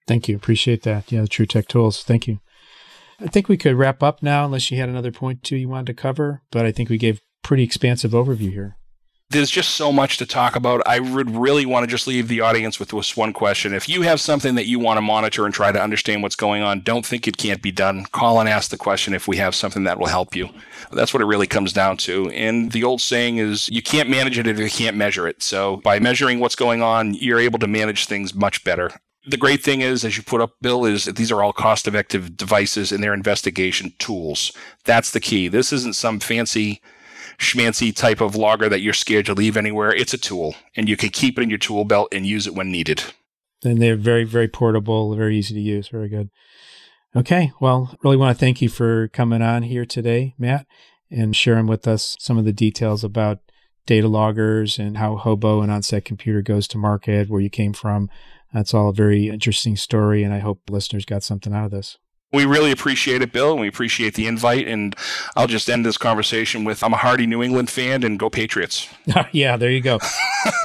Thank 0.07 0.27
you. 0.27 0.35
Appreciate 0.35 0.83
that. 0.83 1.11
Yeah, 1.11 1.21
the 1.21 1.27
True 1.27 1.45
Tech 1.45 1.67
Tools. 1.67 2.03
Thank 2.03 2.27
you. 2.27 2.39
I 3.19 3.27
think 3.27 3.47
we 3.47 3.57
could 3.57 3.75
wrap 3.75 4.03
up 4.03 4.21
now, 4.21 4.45
unless 4.45 4.69
you 4.69 4.77
had 4.77 4.89
another 4.89 5.11
point 5.11 5.43
too 5.43 5.55
you 5.55 5.69
wanted 5.69 5.87
to 5.87 5.93
cover. 5.93 6.41
But 6.51 6.65
I 6.65 6.71
think 6.71 6.89
we 6.89 6.97
gave 6.97 7.21
pretty 7.41 7.63
expansive 7.63 8.11
overview 8.11 8.51
here. 8.51 8.77
There's 9.29 9.49
just 9.49 9.71
so 9.71 9.91
much 9.91 10.17
to 10.17 10.27
talk 10.27 10.55
about. 10.55 10.85
I 10.85 10.99
would 10.99 11.31
really 11.31 11.65
want 11.65 11.85
to 11.85 11.89
just 11.89 12.05
leave 12.05 12.27
the 12.27 12.41
audience 12.41 12.79
with 12.79 12.89
this 12.89 13.17
one 13.17 13.33
question. 13.33 13.73
If 13.73 13.89
you 13.89 14.03
have 14.03 14.21
something 14.21 14.53
that 14.55 14.67
you 14.67 14.77
want 14.77 14.97
to 14.97 15.01
monitor 15.01 15.45
and 15.45 15.53
try 15.53 15.71
to 15.71 15.81
understand 15.81 16.21
what's 16.21 16.35
going 16.35 16.61
on, 16.61 16.81
don't 16.81 17.05
think 17.05 17.27
it 17.27 17.37
can't 17.37 17.61
be 17.61 17.71
done. 17.71 18.05
Call 18.11 18.39
and 18.39 18.47
ask 18.47 18.69
the 18.69 18.77
question 18.77 19.15
if 19.15 19.27
we 19.27 19.37
have 19.37 19.55
something 19.55 19.85
that 19.85 19.97
will 19.97 20.07
help 20.07 20.35
you. 20.35 20.49
That's 20.91 21.13
what 21.13 21.21
it 21.21 21.25
really 21.25 21.47
comes 21.47 21.73
down 21.73 21.97
to. 21.97 22.29
And 22.29 22.73
the 22.73 22.83
old 22.83 23.01
saying 23.01 23.37
is 23.37 23.69
you 23.69 23.81
can't 23.81 24.09
manage 24.09 24.37
it 24.37 24.45
if 24.45 24.59
you 24.59 24.69
can't 24.69 24.97
measure 24.97 25.27
it. 25.27 25.41
So 25.41 25.77
by 25.77 25.99
measuring 25.99 26.39
what's 26.39 26.55
going 26.55 26.83
on, 26.83 27.15
you're 27.15 27.39
able 27.39 27.59
to 27.59 27.67
manage 27.67 28.05
things 28.05 28.35
much 28.35 28.63
better. 28.63 28.91
The 29.25 29.37
great 29.37 29.63
thing 29.63 29.81
is, 29.81 30.03
as 30.03 30.17
you 30.17 30.23
put 30.23 30.41
up, 30.41 30.55
Bill, 30.61 30.85
is 30.85 31.05
these 31.05 31.31
are 31.31 31.41
all 31.41 31.53
cost 31.53 31.87
effective 31.87 32.35
devices 32.35 32.91
and 32.91 33.01
they're 33.01 33.13
investigation 33.13 33.93
tools. 33.97 34.51
That's 34.83 35.11
the 35.11 35.21
key. 35.21 35.47
This 35.47 35.71
isn't 35.71 35.95
some 35.95 36.19
fancy 36.19 36.81
schmancy 37.37 37.95
type 37.95 38.21
of 38.21 38.35
logger 38.35 38.69
that 38.69 38.81
you're 38.81 38.93
scared 38.93 39.25
to 39.27 39.33
leave 39.33 39.57
anywhere. 39.57 39.93
It's 39.93 40.13
a 40.13 40.17
tool 40.17 40.55
and 40.75 40.89
you 40.89 40.97
can 40.97 41.09
keep 41.09 41.37
it 41.37 41.43
in 41.43 41.49
your 41.49 41.57
tool 41.57 41.85
belt 41.85 42.09
and 42.11 42.27
use 42.27 42.47
it 42.47 42.53
when 42.53 42.71
needed. 42.71 43.03
And 43.63 43.81
they're 43.81 43.95
very, 43.95 44.25
very 44.25 44.47
portable, 44.47 45.15
very 45.15 45.37
easy 45.37 45.53
to 45.53 45.61
use. 45.61 45.87
Very 45.87 46.09
good. 46.09 46.29
Okay. 47.15 47.51
Well, 47.61 47.97
really 48.03 48.17
want 48.17 48.35
to 48.35 48.39
thank 48.39 48.61
you 48.61 48.69
for 48.69 49.07
coming 49.09 49.41
on 49.41 49.63
here 49.63 49.85
today, 49.85 50.35
Matt, 50.37 50.65
and 51.09 51.35
sharing 51.35 51.67
with 51.67 51.87
us 51.87 52.17
some 52.19 52.37
of 52.37 52.45
the 52.45 52.53
details 52.53 53.03
about 53.03 53.39
data 53.85 54.07
loggers 54.07 54.79
and 54.79 54.97
how 54.97 55.17
Hobo 55.17 55.61
and 55.61 55.71
Onset 55.71 56.05
Computer 56.05 56.41
goes 56.41 56.67
to 56.69 56.77
market, 56.77 57.29
where 57.29 57.41
you 57.41 57.49
came 57.49 57.73
from, 57.73 58.09
that's 58.53 58.73
all 58.73 58.89
a 58.89 58.93
very 58.93 59.29
interesting 59.29 59.75
story, 59.75 60.23
and 60.23 60.33
I 60.33 60.39
hope 60.39 60.61
listeners 60.69 61.05
got 61.05 61.23
something 61.23 61.53
out 61.53 61.65
of 61.65 61.71
this. 61.71 61.97
We 62.31 62.45
really 62.45 62.71
appreciate 62.71 63.21
it, 63.21 63.31
Bill, 63.31 63.51
and 63.51 63.61
we 63.61 63.67
appreciate 63.67 64.15
the 64.15 64.25
invite. 64.25 64.67
And 64.67 64.95
I'll 65.35 65.45
just 65.45 65.69
end 65.69 65.85
this 65.85 65.99
conversation 65.99 66.63
with 66.63 66.83
I'm 66.83 66.93
a 66.93 66.97
hardy 66.97 67.27
New 67.27 67.43
England 67.43 67.69
fan 67.69 68.03
and 68.03 68.17
go 68.17 68.27
Patriots. 68.27 68.89
yeah, 69.31 69.55
there 69.55 69.69
you 69.69 69.81
go. 69.81 69.99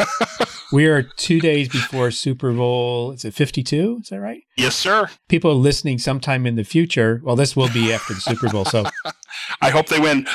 we 0.72 0.87
are 0.87 1.03
two 1.03 1.40
days 1.40 1.68
before 1.68 2.11
Super 2.11 2.55
Bowl. 2.55 3.12
Is 3.12 3.27
it 3.27 3.35
52? 3.35 3.98
Is 4.01 4.09
that 4.09 4.20
right? 4.20 4.40
Yes, 4.57 4.77
sir. 4.77 5.11
People 5.29 5.51
are 5.51 5.55
listening 5.55 5.98
sometime 5.98 6.46
in 6.46 6.57
the 6.57 6.64
future. 6.64 7.20
Well, 7.22 7.37
this 7.37 7.55
will 7.55 7.70
be 7.70 7.92
after 7.92 8.14
the 8.14 8.20
Super 8.20 8.48
Bowl. 8.48 8.64
So 8.64 8.85
I 9.61 9.68
hope 9.68 9.88
they 9.88 10.01
win. 10.01 10.27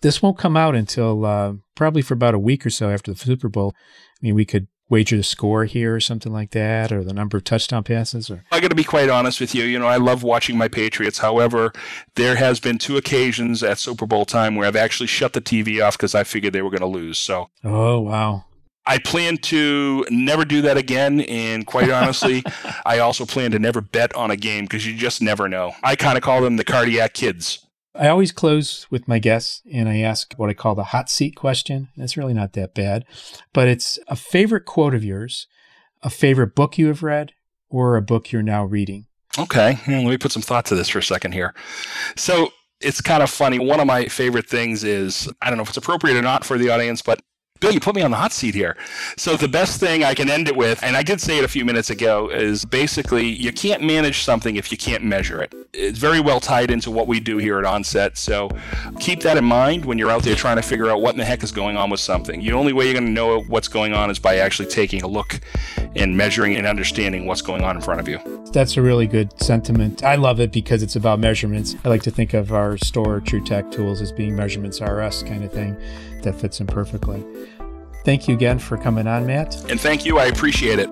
this 0.00 0.22
won't 0.22 0.38
come 0.38 0.56
out 0.56 0.76
until 0.76 1.26
uh, 1.26 1.52
probably 1.74 2.00
for 2.00 2.14
about 2.14 2.34
a 2.34 2.38
week 2.38 2.64
or 2.64 2.70
so 2.70 2.88
after 2.88 3.12
the 3.12 3.18
Super 3.18 3.50
Bowl. 3.50 3.74
I 3.76 4.18
mean, 4.22 4.34
we 4.34 4.46
could 4.46 4.66
wager 4.88 5.16
the 5.16 5.22
score 5.22 5.64
here 5.64 5.94
or 5.94 6.00
something 6.00 6.32
like 6.32 6.50
that 6.50 6.90
or 6.90 7.04
the 7.04 7.12
number 7.12 7.36
of 7.36 7.44
touchdown 7.44 7.84
passes 7.84 8.30
or 8.30 8.44
I 8.50 8.60
got 8.60 8.68
to 8.68 8.74
be 8.74 8.84
quite 8.84 9.08
honest 9.08 9.40
with 9.40 9.54
you 9.54 9.64
you 9.64 9.78
know 9.78 9.86
I 9.86 9.96
love 9.96 10.22
watching 10.22 10.56
my 10.56 10.68
Patriots 10.68 11.18
however 11.18 11.72
there 12.14 12.36
has 12.36 12.60
been 12.60 12.78
two 12.78 12.96
occasions 12.96 13.62
at 13.62 13.78
Super 13.78 14.06
Bowl 14.06 14.24
time 14.24 14.54
where 14.56 14.66
I've 14.66 14.76
actually 14.76 15.08
shut 15.08 15.32
the 15.32 15.40
TV 15.40 15.84
off 15.84 15.98
cuz 15.98 16.14
I 16.14 16.24
figured 16.24 16.52
they 16.52 16.62
were 16.62 16.70
going 16.70 16.80
to 16.80 16.86
lose 16.86 17.18
so 17.18 17.50
Oh 17.64 18.00
wow 18.00 18.44
I 18.88 18.96
plan 18.96 19.36
to 19.36 20.06
never 20.08 20.46
do 20.46 20.62
that 20.62 20.78
again. 20.78 21.20
And 21.20 21.66
quite 21.66 21.90
honestly, 21.90 22.42
I 22.86 23.00
also 23.00 23.26
plan 23.26 23.50
to 23.50 23.58
never 23.58 23.82
bet 23.82 24.14
on 24.14 24.30
a 24.30 24.36
game 24.36 24.64
because 24.64 24.86
you 24.86 24.96
just 24.96 25.20
never 25.20 25.46
know. 25.46 25.72
I 25.82 25.94
kind 25.94 26.16
of 26.16 26.24
call 26.24 26.40
them 26.40 26.56
the 26.56 26.64
cardiac 26.64 27.12
kids. 27.12 27.66
I 27.98 28.08
always 28.08 28.30
close 28.30 28.88
with 28.92 29.08
my 29.08 29.18
guests 29.18 29.60
and 29.72 29.88
I 29.88 29.98
ask 29.98 30.32
what 30.36 30.48
I 30.48 30.54
call 30.54 30.76
the 30.76 30.84
hot 30.84 31.10
seat 31.10 31.34
question. 31.34 31.88
That's 31.96 32.16
really 32.16 32.32
not 32.32 32.52
that 32.52 32.72
bad, 32.72 33.04
but 33.52 33.66
it's 33.66 33.98
a 34.06 34.14
favorite 34.14 34.64
quote 34.64 34.94
of 34.94 35.02
yours, 35.02 35.48
a 36.02 36.08
favorite 36.08 36.54
book 36.54 36.78
you 36.78 36.86
have 36.86 37.02
read, 37.02 37.32
or 37.68 37.96
a 37.96 38.02
book 38.02 38.30
you're 38.30 38.42
now 38.42 38.64
reading. 38.64 39.06
Okay, 39.36 39.74
hmm, 39.84 39.92
let 39.92 40.06
me 40.06 40.18
put 40.18 40.30
some 40.30 40.42
thought 40.42 40.64
to 40.66 40.76
this 40.76 40.88
for 40.88 41.00
a 41.00 41.02
second 41.02 41.32
here. 41.32 41.54
So 42.14 42.52
it's 42.80 43.00
kind 43.00 43.22
of 43.22 43.30
funny. 43.30 43.58
One 43.58 43.80
of 43.80 43.86
my 43.86 44.06
favorite 44.06 44.48
things 44.48 44.84
is 44.84 45.28
I 45.42 45.50
don't 45.50 45.56
know 45.56 45.64
if 45.64 45.68
it's 45.68 45.76
appropriate 45.76 46.16
or 46.16 46.22
not 46.22 46.44
for 46.44 46.56
the 46.56 46.70
audience, 46.70 47.02
but 47.02 47.20
Bill, 47.60 47.72
you 47.72 47.80
put 47.80 47.96
me 47.96 48.02
on 48.02 48.10
the 48.12 48.16
hot 48.16 48.32
seat 48.32 48.54
here. 48.54 48.76
So 49.16 49.36
the 49.36 49.48
best 49.48 49.80
thing 49.80 50.04
I 50.04 50.14
can 50.14 50.30
end 50.30 50.46
it 50.46 50.56
with, 50.56 50.82
and 50.82 50.96
I 50.96 51.02
did 51.02 51.20
say 51.20 51.38
it 51.38 51.44
a 51.44 51.48
few 51.48 51.64
minutes 51.64 51.90
ago, 51.90 52.28
is 52.28 52.64
basically 52.64 53.26
you 53.26 53.52
can't 53.52 53.82
manage 53.82 54.22
something 54.22 54.56
if 54.56 54.70
you 54.70 54.78
can't 54.78 55.02
measure 55.02 55.42
it. 55.42 55.52
It's 55.72 55.98
very 55.98 56.20
well 56.20 56.38
tied 56.38 56.70
into 56.70 56.90
what 56.90 57.08
we 57.08 57.18
do 57.18 57.38
here 57.38 57.58
at 57.58 57.64
Onset. 57.64 58.16
So 58.16 58.48
keep 59.00 59.20
that 59.22 59.36
in 59.36 59.44
mind 59.44 59.84
when 59.84 59.98
you're 59.98 60.10
out 60.10 60.22
there 60.22 60.36
trying 60.36 60.56
to 60.56 60.62
figure 60.62 60.88
out 60.88 61.02
what 61.02 61.12
in 61.14 61.18
the 61.18 61.24
heck 61.24 61.42
is 61.42 61.50
going 61.50 61.76
on 61.76 61.90
with 61.90 62.00
something. 62.00 62.40
The 62.40 62.52
only 62.52 62.72
way 62.72 62.84
you're 62.84 62.94
going 62.94 63.06
to 63.06 63.12
know 63.12 63.42
what's 63.42 63.68
going 63.68 63.92
on 63.92 64.10
is 64.10 64.20
by 64.20 64.36
actually 64.36 64.68
taking 64.68 65.02
a 65.02 65.08
look 65.08 65.40
and 65.96 66.16
measuring 66.16 66.56
and 66.56 66.66
understanding 66.66 67.26
what's 67.26 67.42
going 67.42 67.64
on 67.64 67.74
in 67.74 67.82
front 67.82 68.00
of 68.00 68.08
you. 68.08 68.20
That's 68.52 68.76
a 68.76 68.82
really 68.82 69.06
good 69.06 69.38
sentiment. 69.42 70.04
I 70.04 70.14
love 70.14 70.40
it 70.40 70.52
because 70.52 70.82
it's 70.82 70.96
about 70.96 71.18
measurements. 71.18 71.74
I 71.84 71.88
like 71.88 72.02
to 72.04 72.10
think 72.10 72.34
of 72.34 72.52
our 72.52 72.78
store, 72.78 73.20
True 73.20 73.44
Tech 73.44 73.70
Tools, 73.70 74.00
as 74.00 74.12
being 74.12 74.36
measurements 74.36 74.80
RS 74.80 75.24
kind 75.24 75.44
of 75.44 75.52
thing 75.52 75.76
that 76.22 76.40
fits 76.40 76.60
in 76.60 76.66
perfectly. 76.66 77.24
Thank 78.04 78.28
you 78.28 78.34
again 78.34 78.58
for 78.58 78.76
coming 78.76 79.06
on, 79.06 79.26
Matt. 79.26 79.70
And 79.70 79.80
thank 79.80 80.06
you. 80.06 80.18
I 80.18 80.26
appreciate 80.26 80.78
it. 80.78 80.88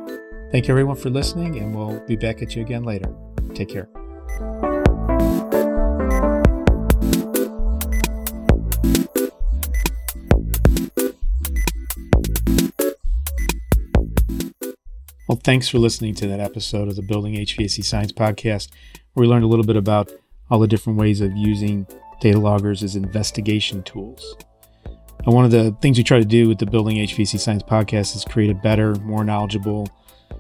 Thank 0.52 0.68
you, 0.68 0.74
everyone, 0.74 0.96
for 0.96 1.10
listening, 1.10 1.58
and 1.58 1.74
we'll 1.74 2.00
be 2.06 2.16
back 2.16 2.42
at 2.42 2.54
you 2.54 2.62
again 2.62 2.84
later. 2.84 3.12
Take 3.54 3.68
care. 3.68 3.88
Well, 15.28 15.40
thanks 15.42 15.68
for 15.68 15.78
listening 15.78 16.14
to 16.16 16.28
that 16.28 16.38
episode 16.38 16.86
of 16.86 16.94
the 16.94 17.02
Building 17.02 17.34
HVAC 17.34 17.84
Science 17.84 18.12
podcast, 18.12 18.70
where 19.12 19.22
we 19.22 19.26
learned 19.26 19.44
a 19.44 19.48
little 19.48 19.64
bit 19.64 19.76
about 19.76 20.10
all 20.48 20.60
the 20.60 20.68
different 20.68 21.00
ways 21.00 21.20
of 21.20 21.36
using 21.36 21.86
data 22.20 22.38
loggers 22.38 22.84
as 22.84 22.94
investigation 22.94 23.82
tools. 23.82 24.36
And 25.26 25.34
one 25.34 25.44
of 25.44 25.50
the 25.50 25.76
things 25.82 25.98
we 25.98 26.04
try 26.04 26.20
to 26.20 26.24
do 26.24 26.46
with 26.46 26.58
the 26.58 26.66
Building 26.66 26.98
HVAC 26.98 27.40
Science 27.40 27.64
podcast 27.64 28.14
is 28.14 28.24
create 28.24 28.50
a 28.50 28.54
better, 28.54 28.94
more 29.00 29.24
knowledgeable 29.24 29.88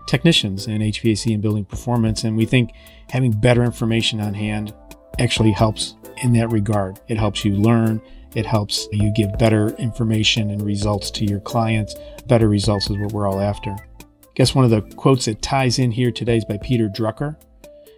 technicians 0.06 0.68
in 0.68 0.80
HVAC 0.80 1.34
and 1.34 1.42
building 1.42 1.64
performance. 1.64 2.22
And 2.22 2.36
we 2.36 2.46
think 2.46 2.70
having 3.10 3.32
better 3.32 3.64
information 3.64 4.20
on 4.20 4.32
hand 4.32 4.72
actually 5.18 5.50
helps 5.50 5.96
in 6.22 6.32
that 6.34 6.52
regard. 6.52 7.00
It 7.08 7.18
helps 7.18 7.44
you 7.44 7.56
learn, 7.56 8.00
it 8.36 8.46
helps 8.46 8.86
you 8.92 9.12
give 9.12 9.36
better 9.38 9.70
information 9.70 10.50
and 10.50 10.62
results 10.62 11.10
to 11.12 11.24
your 11.24 11.40
clients. 11.40 11.96
Better 12.28 12.48
results 12.48 12.88
is 12.88 12.96
what 12.96 13.12
we're 13.12 13.28
all 13.28 13.40
after. 13.40 13.70
I 13.70 14.04
guess 14.36 14.54
one 14.54 14.64
of 14.64 14.70
the 14.70 14.82
quotes 14.94 15.24
that 15.24 15.42
ties 15.42 15.80
in 15.80 15.90
here 15.90 16.12
today 16.12 16.36
is 16.36 16.44
by 16.44 16.58
Peter 16.58 16.88
Drucker. 16.88 17.34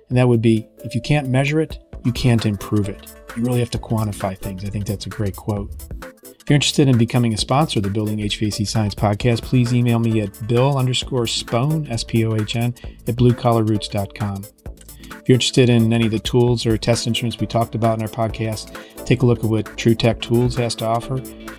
And 0.08 0.16
that 0.16 0.26
would 0.26 0.40
be 0.40 0.66
if 0.84 0.94
you 0.94 1.02
can't 1.02 1.28
measure 1.28 1.60
it, 1.60 1.78
you 2.04 2.12
can't 2.12 2.46
improve 2.46 2.88
it. 2.88 3.06
You 3.36 3.44
really 3.44 3.60
have 3.60 3.70
to 3.70 3.78
quantify 3.78 4.36
things. 4.36 4.64
I 4.64 4.68
think 4.68 4.86
that's 4.86 5.06
a 5.06 5.10
great 5.10 5.36
quote. 5.36 5.70
If 6.24 6.48
you're 6.48 6.54
interested 6.54 6.88
in 6.88 6.96
becoming 6.96 7.34
a 7.34 7.36
sponsor 7.36 7.78
of 7.78 7.82
the 7.82 7.90
Building 7.90 8.18
HVAC 8.18 8.66
Science 8.66 8.94
podcast, 8.94 9.42
please 9.42 9.74
email 9.74 9.98
me 9.98 10.22
at 10.22 10.48
bill 10.48 10.78
underscore 10.78 11.24
spohn, 11.24 11.90
S 11.90 12.04
P 12.04 12.24
O 12.24 12.34
H 12.34 12.56
N, 12.56 12.74
at 13.06 13.16
bluecollarroots.com. 13.16 14.44
If 15.10 15.28
you're 15.28 15.34
interested 15.34 15.68
in 15.68 15.92
any 15.92 16.06
of 16.06 16.12
the 16.12 16.18
tools 16.18 16.64
or 16.64 16.78
test 16.78 17.06
instruments 17.06 17.38
we 17.38 17.46
talked 17.46 17.74
about 17.74 17.98
in 17.98 18.02
our 18.02 18.08
podcast, 18.08 18.74
take 19.04 19.22
a 19.22 19.26
look 19.26 19.40
at 19.40 19.44
what 19.44 19.76
True 19.76 19.94
Tech 19.94 20.22
Tools 20.22 20.56
has 20.56 20.74
to 20.76 20.86
offer. 20.86 21.18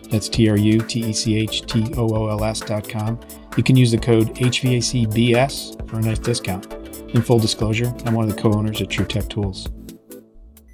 That's 0.10 0.28
T 0.28 0.50
R 0.50 0.58
U 0.58 0.80
T 0.80 1.06
E 1.06 1.14
C 1.14 1.36
H 1.36 1.62
T 1.68 1.94
O 1.96 2.10
O 2.10 2.28
L 2.30 2.44
S 2.44 2.60
dot 2.60 2.90
com. 2.90 3.20
You 3.58 3.64
can 3.64 3.76
use 3.76 3.92
the 3.92 3.98
code 4.00 4.34
HVACBS 4.36 5.88
for 5.88 5.98
a 5.98 6.02
nice 6.02 6.20
discount. 6.20 6.74
In 7.14 7.22
full 7.22 7.40
disclosure, 7.40 7.94
I'm 8.06 8.14
one 8.14 8.28
of 8.28 8.36
the 8.36 8.42
co 8.42 8.54
owners 8.54 8.82
at 8.82 8.88
TrueTech 8.88 9.30
Tools. 9.30 9.68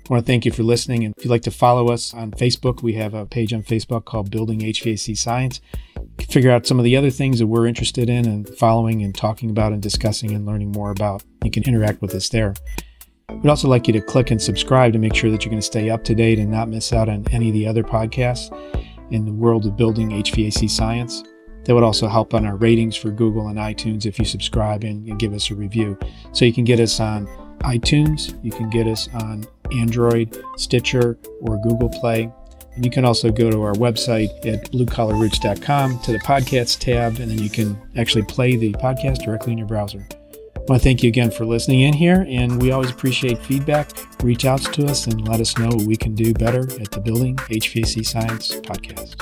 I 0.07 0.13
want 0.13 0.23
to 0.23 0.31
thank 0.31 0.45
you 0.45 0.51
for 0.51 0.61
listening. 0.61 1.03
And 1.03 1.15
if 1.17 1.25
you'd 1.25 1.31
like 1.31 1.41
to 1.43 1.51
follow 1.51 1.89
us 1.89 2.13
on 2.13 2.29
Facebook, 2.29 2.83
we 2.83 2.93
have 2.93 3.15
a 3.15 3.25
page 3.25 3.53
on 3.53 3.63
Facebook 3.63 4.05
called 4.05 4.29
Building 4.29 4.59
HVAC 4.59 5.17
Science. 5.17 5.61
Figure 6.29 6.51
out 6.51 6.67
some 6.67 6.77
of 6.77 6.83
the 6.83 6.95
other 6.95 7.09
things 7.09 7.39
that 7.39 7.47
we're 7.47 7.65
interested 7.65 8.07
in 8.07 8.27
and 8.27 8.47
following 8.47 9.01
and 9.01 9.15
talking 9.15 9.49
about 9.49 9.73
and 9.73 9.81
discussing 9.81 10.31
and 10.33 10.45
learning 10.45 10.71
more 10.71 10.91
about. 10.91 11.23
You 11.43 11.49
can 11.49 11.63
interact 11.63 12.03
with 12.03 12.13
us 12.13 12.29
there. 12.29 12.53
We'd 13.31 13.49
also 13.49 13.67
like 13.67 13.87
you 13.87 13.93
to 13.93 14.01
click 14.01 14.29
and 14.29 14.39
subscribe 14.39 14.93
to 14.93 14.99
make 14.99 15.15
sure 15.15 15.31
that 15.31 15.43
you're 15.43 15.49
going 15.49 15.59
to 15.59 15.65
stay 15.65 15.89
up 15.89 16.03
to 16.03 16.13
date 16.13 16.37
and 16.37 16.51
not 16.51 16.69
miss 16.69 16.93
out 16.93 17.09
on 17.09 17.25
any 17.31 17.47
of 17.47 17.55
the 17.55 17.65
other 17.65 17.83
podcasts 17.83 18.51
in 19.09 19.25
the 19.25 19.33
world 19.33 19.65
of 19.65 19.75
building 19.75 20.11
HVAC 20.11 20.69
science. 20.69 21.23
That 21.63 21.73
would 21.73 21.83
also 21.83 22.07
help 22.07 22.35
on 22.35 22.45
our 22.45 22.57
ratings 22.57 22.95
for 22.95 23.09
Google 23.09 23.47
and 23.47 23.57
iTunes 23.57 24.05
if 24.05 24.19
you 24.19 24.25
subscribe 24.25 24.83
and, 24.83 25.07
and 25.07 25.17
give 25.17 25.33
us 25.33 25.49
a 25.49 25.55
review. 25.55 25.97
So 26.31 26.45
you 26.45 26.53
can 26.53 26.63
get 26.63 26.79
us 26.79 26.99
on 26.99 27.25
iTunes, 27.61 28.39
you 28.43 28.51
can 28.51 28.69
get 28.69 28.85
us 28.85 29.09
on 29.15 29.45
Android, 29.73 30.41
Stitcher, 30.58 31.17
or 31.41 31.62
Google 31.62 31.89
Play. 31.89 32.32
And 32.75 32.84
you 32.84 32.91
can 32.91 33.06
also 33.06 33.32
go 33.32 33.49
to 33.49 33.62
our 33.62 33.73
website 33.73 34.30
at 34.45 34.69
bluecollarroots.com 34.71 35.99
to 35.99 36.12
the 36.12 36.19
podcast 36.19 36.80
tab, 36.80 37.19
and 37.19 37.32
then 37.32 37.39
you 37.39 37.49
can 37.49 37.82
actually 37.95 38.23
play 38.23 38.56
the 38.58 38.73
podcast 38.73 39.23
directly 39.23 39.54
in 39.54 39.58
your 39.58 39.67
browser. 39.67 40.06
I 40.56 40.60
want 40.67 40.82
to 40.82 40.84
thank 40.84 41.04
you 41.04 41.10
again 41.10 41.30
for 41.30 41.45
listening 41.45 41.82
in 41.82 41.93
here, 41.93 42.25
and 42.28 42.60
we 42.62 42.71
always 42.71 42.89
appreciate 42.89 43.38
feedback. 43.38 43.91
Reach 44.23 44.45
out 44.45 44.62
to 44.73 44.88
us 44.88 45.06
and 45.06 45.28
let 45.28 45.39
us 45.39 45.58
know 45.58 45.69
what 45.69 45.86
we 45.86 45.95
can 45.95 46.15
do 46.15 46.34
better 46.34 46.62
at 46.82 46.89
the 46.91 46.99
Building 46.99 47.36
HVAC 47.36 48.04
Science 48.06 48.56
podcast. 48.62 49.15